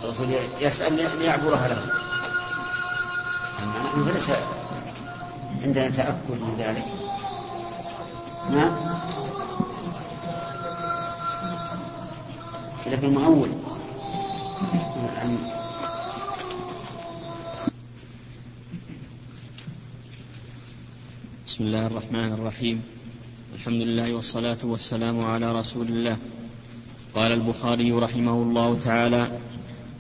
[0.05, 0.29] الرسول
[0.61, 1.83] يسأل ليعبرها له.
[3.63, 4.33] أما نحن فليس
[5.63, 6.85] عندنا تأكد من ذلك.
[8.51, 8.73] نعم.
[12.87, 13.49] لكن مؤول
[21.47, 22.83] بسم الله الرحمن الرحيم.
[23.55, 26.17] الحمد لله والصلاة والسلام على رسول الله.
[27.15, 29.31] قال البخاري رحمه الله تعالى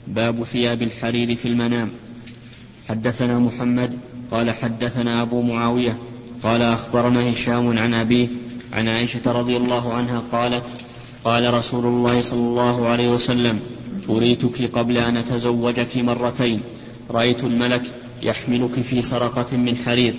[0.06, 1.90] باب ثياب الحرير في المنام.
[2.88, 3.98] حدثنا محمد
[4.30, 5.96] قال حدثنا أبو معاوية
[6.42, 8.28] قال أخبرنا هشام عن أبيه
[8.72, 10.64] عن عائشة رضي الله عنها قالت
[11.24, 13.60] قال رسول الله صلى الله عليه وسلم
[14.08, 16.60] أريتك قبل أن أتزوجك مرتين
[17.10, 17.82] رأيت الملك
[18.22, 20.14] يحملك في سرقة من حرير.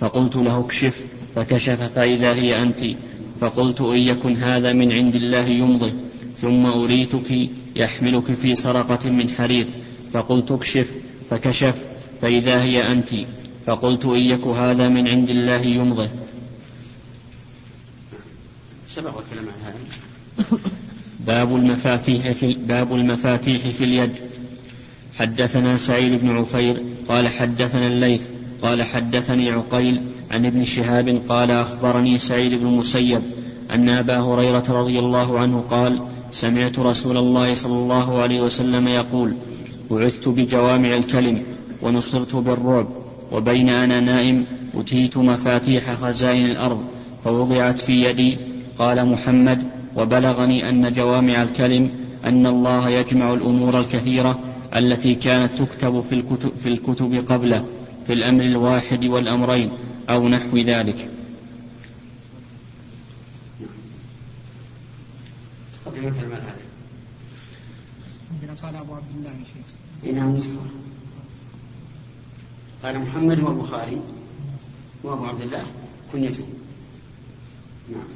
[0.00, 2.80] فقلت له اكشف فكشف فإذا هي أنت.
[3.42, 5.92] فقلت إن يكن هذا من عند الله يمضي
[6.36, 9.66] ثم أريتك يحملك في سرقة من حرير
[10.12, 10.90] فقلت اكشف
[11.30, 11.86] فكشف
[12.20, 13.10] فإذا هي أنت
[13.66, 16.08] فقلت إن يك هذا من عند الله يمضي.
[18.88, 20.58] سبق الكلام عن هذا.
[21.26, 24.12] باب المفاتيح في باب المفاتيح في اليد.
[25.18, 28.28] حدثنا سعيد بن عفير قال حدثنا الليث
[28.62, 30.02] قال حدثني عقيل
[30.32, 33.22] عن ابن شهاب قال أخبرني سعيد بن المسيب
[33.74, 39.34] أن أبا هريرة رضي الله عنه قال سمعت رسول الله صلى الله عليه وسلم يقول
[39.90, 41.42] بعثت بجوامع الكلم
[41.82, 42.88] ونصرت بالرعب
[43.32, 46.84] وبين أنا نائم أتيت مفاتيح خزائن الأرض
[47.24, 48.38] فوضعت في يدي
[48.78, 49.62] قال محمد
[49.96, 51.90] وبلغني أن جوامع الكلم
[52.24, 54.38] أن الله يجمع الأمور الكثيرة
[54.76, 57.64] التي كانت تكتب في الكتب, في الكتب قبله
[58.06, 59.70] في الأمر الواحد والأمرين
[60.08, 61.10] أو نحو ذلك.
[68.32, 70.14] عندنا قال أبو عبد الله شيخ.
[70.14, 70.38] نعم
[72.82, 74.00] قال محمد هو البخاري
[75.02, 75.66] وأبو عبد الله.
[76.12, 76.48] كنيته.
[77.92, 78.08] نعم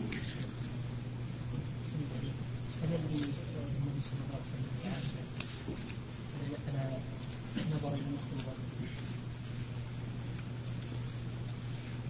[2.73, 5.21] استدل النبي صلى الله عليه وسلم بعائشة
[6.53, 6.85] مثلا
[7.77, 8.53] نظر إلى المخطوبة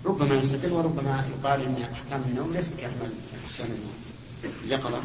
[0.07, 3.11] ربما يستدل وربما يقال إن أحكام النوم ليست كاحكام
[3.61, 3.95] النوم.
[4.65, 5.01] اليقظه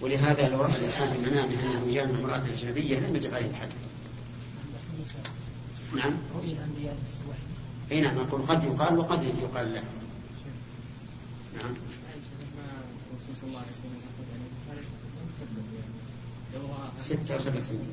[0.00, 3.68] ولهذا لو رأى الإنسان في منامه انه جامع امرأة أجنبية لم يجب عليه الحد
[5.96, 6.12] نعم.
[7.92, 9.82] أي نعم أقول قد يقال وقد يقال له.
[11.56, 11.74] نعم.
[17.00, 17.88] ستة أو سبع سنين.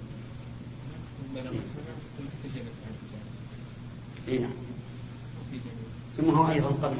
[4.27, 4.51] اي نعم.
[6.17, 6.97] ثم هو أيضا قبل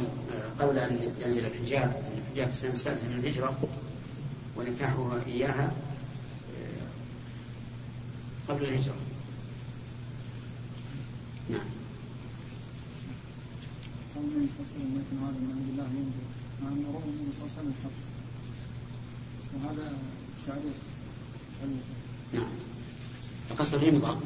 [0.60, 2.04] قبل أن ينزل الحجاب
[2.36, 2.54] الحجاب
[3.04, 3.58] من الهجره
[4.58, 5.74] ونكاحها إياها
[6.58, 6.88] آه،
[8.54, 8.96] قبل الهجرة.
[11.50, 11.68] نعم.
[14.16, 16.26] قال النبي صلى الله عليه وسلم لكن هذا من عند الله ينزل
[16.64, 17.98] مع أن روى النبي صلى الله عليه وسلم الحق
[19.56, 19.98] وهذا
[20.48, 20.74] تعريف
[22.34, 22.52] نعم.
[23.52, 24.22] القصد الإمضاء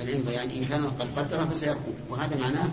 [0.00, 2.70] الإمضاء يعني إن كان قد قدر فسيكون وهذا معناه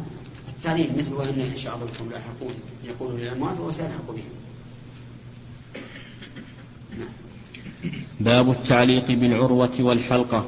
[0.61, 2.53] التعليل مثل وإن إن شاء الله بكم لاحقون
[2.83, 4.31] يقول للأموات وهو سيلحق بهم
[8.19, 10.45] باب التعليق بالعروة والحلقة.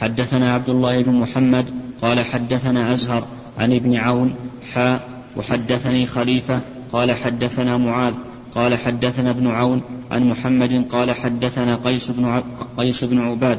[0.00, 1.66] حدثنا عبد الله بن محمد
[2.02, 3.26] قال حدثنا أزهر
[3.58, 4.34] عن ابن عون
[4.72, 6.60] حاء وحدثني خليفة
[6.92, 8.14] قال حدثنا معاذ
[8.54, 12.42] قال حدثنا ابن عون عن محمد قال حدثنا قيس بن
[12.76, 13.58] قيس بن عباد.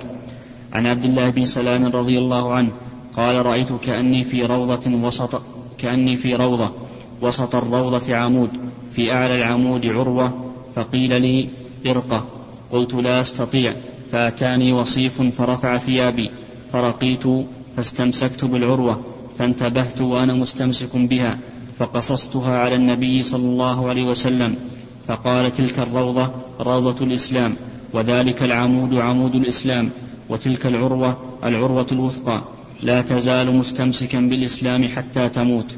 [0.73, 2.71] عن عبد الله بن سلام رضي الله عنه
[3.13, 5.41] قال رأيت كأني في روضة وسط
[5.77, 6.71] كأني في روضة
[7.21, 8.49] وسط الروضة عمود
[8.91, 11.49] في أعلى العمود عروة فقيل لي
[11.87, 12.25] ارقة.
[12.71, 13.73] قلت لا أستطيع
[14.11, 16.31] فأتاني وصيف فرفع ثيابي
[16.71, 17.23] فرقيت
[17.77, 19.01] فاستمسكت بالعروة
[19.37, 21.37] فانتبهت وأنا مستمسك بها
[21.77, 24.55] فقصصتها على النبي صلى الله عليه وسلم
[25.07, 27.55] فقال تلك الروضة روضة الإسلام
[27.93, 29.89] وذلك العمود عمود الإسلام
[30.29, 32.41] وتلك العروة العروة الوثقى.
[32.81, 35.77] لا تزال مستمسكا بالإسلام حتى تموت.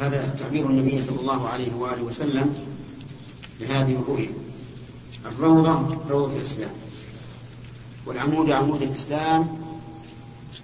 [0.00, 2.54] هذا تعبير النبي صلى الله عليه وآله وسلم
[3.60, 4.30] لهذه الرؤيا
[5.26, 6.70] الروضة روضة الإسلام.
[8.06, 9.58] والعمود عمود الإسلام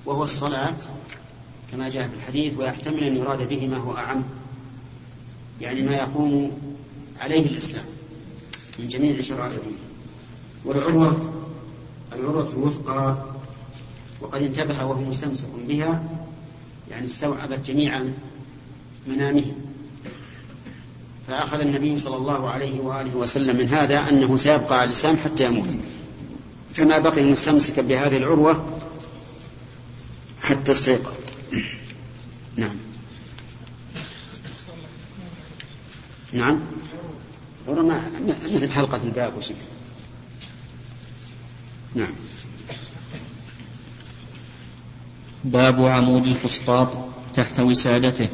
[0.06, 0.74] وهو الصلاة
[1.72, 4.22] كما جاء في الحديث ويحتمل أن يراد به ما هو أعم
[5.60, 6.50] يعني ما يقوم
[7.20, 7.84] عليه الإسلام
[8.78, 9.58] من جميع شرائعه.
[10.64, 11.33] والعروة
[12.14, 13.16] العروة الوثقى
[14.20, 16.02] وقد انتبه وهو مستمسك بها
[16.90, 18.02] يعني استوعبت جميع
[19.06, 19.52] منامه.
[21.28, 25.68] فأخذ النبي صلى الله عليه وآله وسلم من هذا أنه سيبقى على الإسلام حتى يموت.
[26.74, 28.80] فما بقي مستمسكا بهذه العروة
[30.40, 31.14] حتى استيقظ.
[32.56, 32.76] نعم.
[36.32, 36.60] نعم.
[38.28, 39.73] مثل حلقة الباب وشبه
[41.94, 42.14] نعم.
[45.44, 46.88] باب عمود الفسطاط
[47.34, 48.28] تحت وسادته.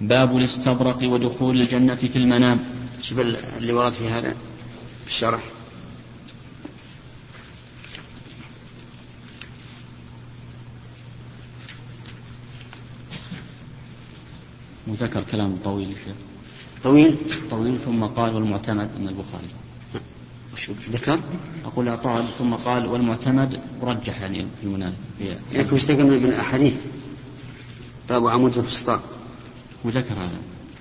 [0.00, 2.60] باب الاستبرق ودخول الجنة في المنام.
[3.02, 4.34] شوف اللي ورد في هذا
[5.06, 5.40] الشرح.
[14.86, 16.16] وذكر كلام طويل الشيخ
[16.82, 17.16] طويل؟
[17.50, 19.48] طويل ثم قال والمعتمد أن البخاري.
[20.58, 21.18] وش ذكر؟
[21.64, 26.76] أقول أعطاه ثم قال والمعتمد رجح يعني في المنام في لكن وش ذكر من الأحاديث
[28.08, 29.00] باب عمود الفسطاط.
[29.84, 30.38] وذكر هذا.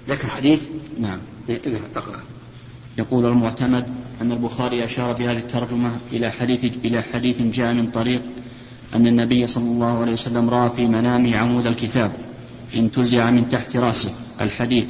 [0.09, 0.67] ذكر حديث؟
[0.99, 1.19] نعم.
[1.49, 2.19] اقرأ اقرأ.
[2.97, 3.85] يقول المعتمد
[4.21, 8.21] أن البخاري أشار بهذه الترجمة إلى حديث إلى حديث جاء من طريق
[8.95, 12.11] أن النبي صلى الله عليه وسلم رأى في منامه عمود الكتاب
[12.75, 14.11] انتزع من تحت رأسه
[14.41, 14.87] الحديث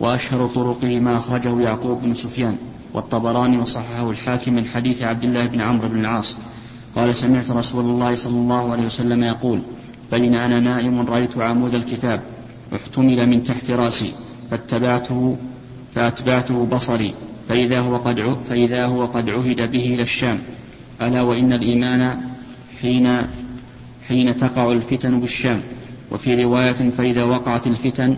[0.00, 2.58] وأشهر طرقه ما أخرجه يعقوب بن سفيان.
[2.94, 6.38] والطبراني وصححه الحاكم من حديث عبد الله بن عمرو بن العاص.
[6.96, 9.60] قال سمعت رسول الله صلى الله عليه وسلم يقول
[10.10, 12.22] بين أنا نائم رأيت عمود الكتاب
[12.74, 14.12] احتمل من تحت رأسي
[14.50, 15.36] فاتبعته
[15.94, 17.14] فأتبعته بصري
[17.48, 20.38] فإذا هو قد فإذا هو قد عهد به إلى الشام.
[21.02, 22.20] ألا وإن الإيمان
[22.80, 23.16] حين
[24.08, 25.60] حين تقع الفتن بالشام
[26.10, 28.16] وفي رواية فإذا وقعت الفتن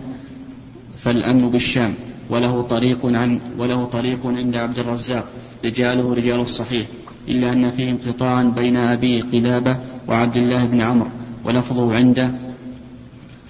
[0.97, 1.93] فالأمن بالشام.
[2.29, 5.25] وله طريق عن وله طريق عند عبد الرزاق.
[5.65, 6.87] رجاله رجال الصحيح.
[7.29, 11.09] إلا أن فيه انقطاعا بين أبي قلابة وعبد الله بن عمرو
[11.45, 12.31] ولفظه عنده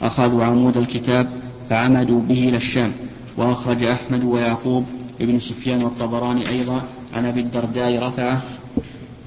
[0.01, 1.28] أخذوا عمود الكتاب
[1.69, 2.91] فعمدوا به إلى الشام
[3.38, 4.86] وأخرج أحمد ويعقوب
[5.21, 6.82] ابن سفيان والطبراني أيضا
[7.13, 8.41] عن أبي الدرداء رفعه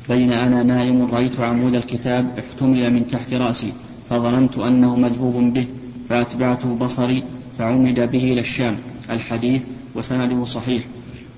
[0.09, 3.73] بين أنا نائم رأيت عمود الكتاب احتمل من تحت رأسي
[4.11, 5.67] فظننت أنه مذهوب به
[6.09, 7.23] فأتبعته بصري
[7.59, 8.77] فعمد به إلى الشام.
[9.11, 9.63] الحديث
[9.95, 10.83] وسنده صحيح.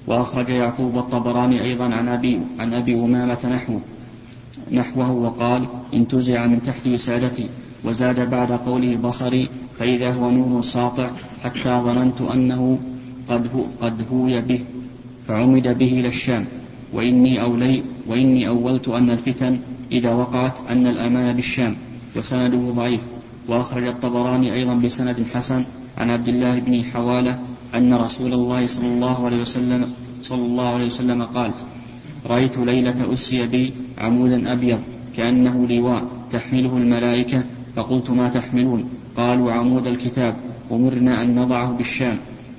[0.07, 3.81] وأخرج يعقوب الطبراني أيضا عن أبي عن أبي أمامة نحوه
[4.73, 7.47] نحوه وقال انتزع من تحت وسادتي
[7.85, 9.49] وزاد بعد قوله بصري
[9.79, 11.11] فإذا هو نور ساطع
[11.45, 12.79] حتى ظننت أنه
[13.29, 14.61] قد هو قد هوي به
[15.29, 16.45] فعمد به إلى الشام.
[16.93, 19.59] وإني أولي وإني أولت أن الفتن
[19.93, 21.77] إذا وقعت أن الأمان بالشام.
[22.17, 23.01] وسنده ضعيف.
[23.49, 25.65] وأخرج الطبراني أيضا بسند حسن
[25.99, 27.39] عن عبد الله بن حوالة
[27.75, 31.51] أن رسول الله صلى الله عليه وسلم صلى الله عليه وسلم قال
[32.27, 34.81] رأيت ليلة أسي بي عمودا أبيض
[35.17, 37.45] كأنه لواء تحمله الملائكة
[37.77, 40.37] فقلت ما تحملون؟ قالوا عمود الكتاب
[40.73, 42.17] أمرنا أن نضعه بالشام.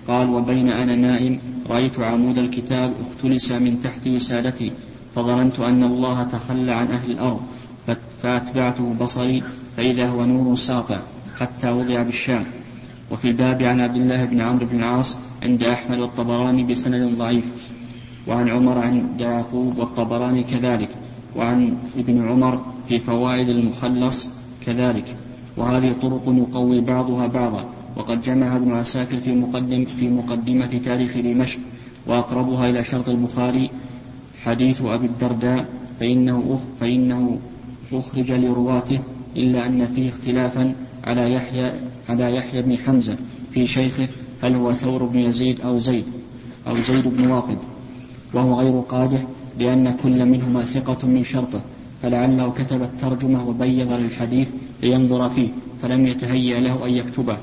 [0.07, 4.71] قال وبين أنا نائم رأيت عمود الكتاب اختلس من تحت وسادتي
[5.15, 7.41] فظننت أن الله تخلى عن أهل الأرض
[8.21, 9.43] فأتبعته بصري
[9.77, 10.99] فإذا هو نور ساطع
[11.39, 12.45] حتى وضع بالشام.
[13.11, 17.71] وفي الباب عن عبد الله بن عمرو بن العاص عند أحمد والطبراني بسند ضعيف
[18.27, 20.89] وعن عمر عند يعقوب والطبراني كذلك
[21.35, 24.29] وعن ابن عمر في فوائد المخلص
[24.65, 25.15] كذلك
[25.57, 31.59] وهذه طرق يقوي بعضها بعضا وقد جمعها ابن عساكر في مقدم في مقدمة تاريخ دمشق
[32.07, 33.69] وأقربها إلى شرط البخاري
[34.45, 35.65] حديث أبي الدرداء
[35.99, 37.39] فإنه فإنه
[37.93, 38.99] أخرج لرواته
[39.35, 40.73] إلا أن فيه اختلافا
[41.03, 41.71] على يحيى
[42.09, 43.17] على يحيى بن حمزة
[43.51, 44.07] في شيخه
[44.43, 46.05] هل هو ثور بن يزيد أو زيد
[46.67, 47.57] أو زيد بن واقد.
[48.33, 49.27] وهو غير قادح
[49.59, 51.61] لأن كل منهما ثقة من شرطه
[52.01, 54.51] فلعله كتب الترجمة وبيض للحديث
[54.81, 55.49] لينظر فيه
[55.81, 57.37] فلم يتهيأ له أن يكتبه.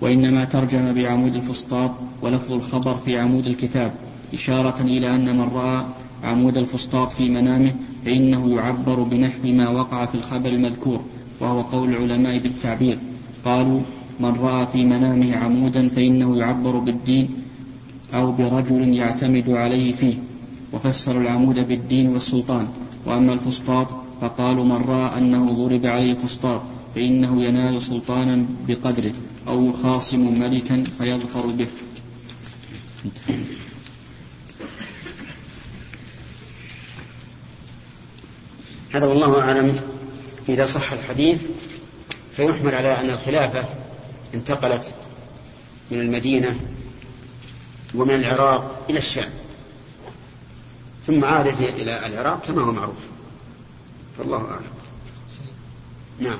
[0.00, 1.90] وإنما ترجم بعمود الفسطاط
[2.22, 3.92] ولفظ الخبر في عمود الكتاب
[4.34, 5.86] إشارة إلى أن من رأى
[6.24, 11.00] عمود الفسطاط في منامه فإنه يعبر بنحو ما وقع في الخبر المذكور
[11.40, 12.98] وهو قول العلماء بالتعبير.
[13.44, 13.80] قالوا
[14.20, 17.28] من رأى في منامه عمودا فإنه يعبر بالدين
[18.14, 20.14] أو برجل يعتمد عليه فيه.
[20.72, 22.68] وفسر العمود بالدين والسلطان.
[23.06, 23.88] وأما الفسطاط
[24.20, 26.62] فقالوا من رأى أنه ضرب عليه فسطاط
[26.94, 29.12] فإنه ينال سلطانا بقدره
[29.48, 31.68] أو يخاصم ملكا فيظفر به.
[38.92, 39.95] هذا والله أعلم.
[40.48, 41.42] إذا صح الحديث
[42.36, 43.64] فيحمل على أن الخلافة
[44.34, 44.94] انتقلت
[45.90, 46.58] من المدينة
[47.94, 49.30] ومن العراق إلى الشام
[51.06, 53.08] ثم عادت إلى العراق كما هو معروف.
[54.18, 54.70] فالله أعلم.
[56.20, 56.38] نعم.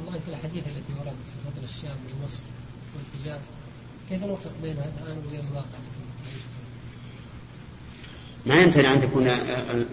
[0.00, 2.42] الله في الحديث التي وردت في فضل الشام ومصر
[2.96, 3.40] والحجاز
[4.10, 5.78] كيف نوفق بين هذا الآن وبين الواقع؟
[8.46, 9.26] ما يمتنع أن تكون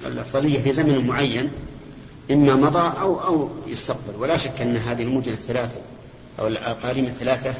[0.06, 1.52] الأفضلية في زمن معين
[2.32, 4.16] إما مضى أو أو يستقبل.
[4.18, 5.82] ولا شك أن هذه المدن الثلاثة
[6.40, 7.54] أو الأقاليم الثلاثة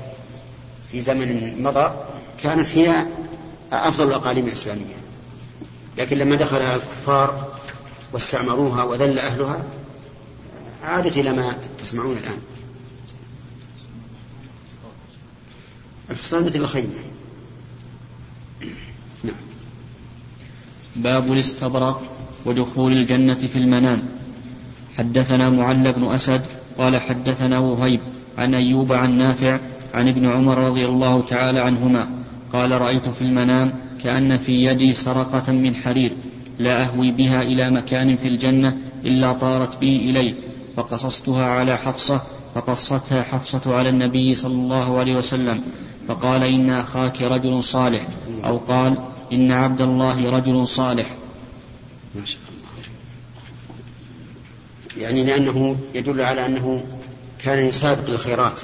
[0.92, 1.94] في زمن مضى
[2.44, 3.06] كانت هي
[3.72, 4.96] أفضل الأقاليم الإسلامية.
[5.98, 7.48] لكن لما دخلها الكفار
[8.14, 9.64] واستعمروها وذل أهلها
[10.84, 12.40] عادت إلى ما تسمعون الآن.
[16.10, 17.04] الفصال مثل الخيمة.
[19.24, 19.36] نعم.
[20.96, 22.04] باب الاستبرق
[22.46, 24.23] ودخول الجنة في المنام.
[24.98, 26.42] حدثنا معل بن أسد
[26.78, 28.00] قال حدثنا وهيب
[28.38, 29.60] عن أيوب عن نافع
[29.94, 32.08] عن ابن عمر رضي الله تعالى عنهما
[32.54, 33.74] قال رأيت في المنام
[34.04, 36.12] كأن في يدي سرقة من حرير
[36.60, 40.34] لا أهوي بها إلى مكان في الجنة إلا طارت بي إليه
[40.76, 42.22] فقصصتها على حفصة
[42.56, 45.62] فقصتها حفصة على النبي صلى الله عليه وسلم
[46.08, 48.08] فقال إن أخاك رجل صالح
[48.46, 48.98] أو قال
[49.34, 51.08] إن عبد الله رجل صالح.
[52.16, 52.53] ما شاء الله.
[54.98, 56.86] يعني لأنه يدل على أنه
[57.40, 58.62] كان يسابق الخيرات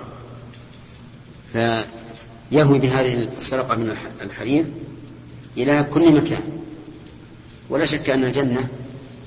[1.54, 4.66] فيهوي بهذه السرقة من الحرير
[5.58, 6.44] إلى كل مكان.
[7.70, 8.68] ولا شك أن الجنة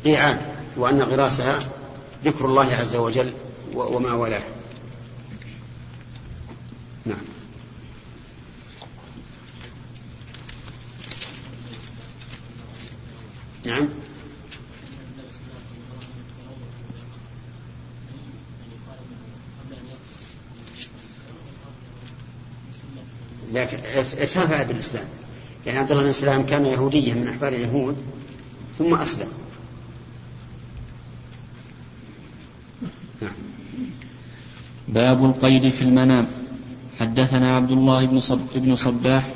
[0.05, 0.41] قيعان
[0.77, 1.59] وأن غراسها
[2.25, 3.33] ذكر الله عز وجل
[3.75, 4.43] وما والاه
[7.07, 7.19] نعم.
[13.67, 13.89] نعم.
[23.53, 25.05] لكن ارتفع بالإسلام.
[25.67, 27.97] لأن عبد الله بن سلام كان يهوديا من أحبار اليهود
[28.79, 29.29] ثم أسلم.
[33.23, 33.33] نعم.
[34.89, 36.27] باب القيد في المنام.
[37.01, 39.31] حدثنا عبد الله بن, صب بن صباح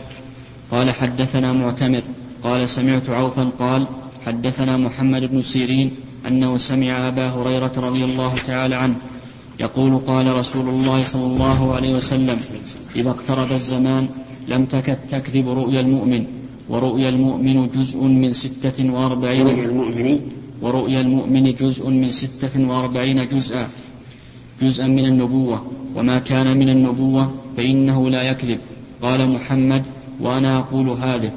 [0.70, 2.02] قال حدثنا معتمر
[2.42, 3.86] قال سمعت عوفا قال
[4.26, 5.96] حدثنا محمد بن سيرين
[6.26, 8.96] أنه سمع أبا هريرة رضي الله تعالى عنه
[9.60, 12.38] يقول قال رسول الله صلى الله عليه وسلم
[12.96, 14.08] إذا اقترب الزمان
[14.48, 16.26] لم تكد تكذب رؤيا المؤمن
[16.68, 20.20] ورؤيا المؤمن جزء من ستة وأربعين رؤيا المؤمن؟
[20.62, 23.68] ورؤيا المؤمن جزء من ستة وأربعين جزءا
[24.62, 28.58] جزءا من النبوة وما كان من النبوة فإنه لا يكذب.
[29.02, 29.84] قال محمد
[30.20, 31.32] وأنا أقول هذا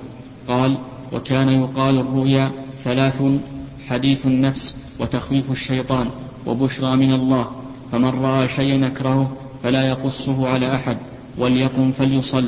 [0.48, 0.78] قال
[1.14, 2.52] وكان يقال الرؤيا
[2.84, 3.22] ثلاث
[3.90, 6.08] حديث النفس وتخويف الشيطان
[6.46, 7.48] وبشرى من الله
[7.92, 9.32] فمن رأى شيئا يكرهه
[9.64, 10.98] فلا يقصه على أحد
[11.38, 12.46] وليقم فليصل.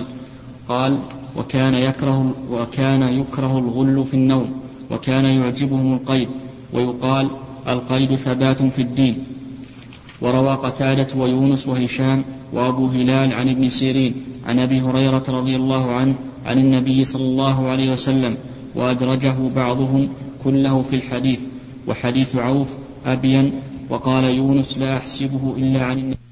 [0.67, 0.99] قال
[1.37, 4.61] وكان يكره وكان يكره الغل في النوم
[4.91, 6.29] وكان يعجبهم القيد
[6.73, 7.27] ويقال
[7.67, 9.23] القيد ثبات في الدين.
[10.21, 12.23] وروى قتادة ويونس وهشام
[12.53, 14.15] وأبو هلال عن ابن سيرين
[14.45, 16.15] عن أبي هريرة رضي الله عنه
[16.45, 18.37] عن النبي صلى الله عليه وسلم
[18.75, 20.09] وأدرجه بعضهم
[20.43, 21.41] كله في الحديث
[21.87, 23.51] وحديث عوف أبين
[23.91, 26.30] وقال يونس لا أحسبه إلا عن النبي.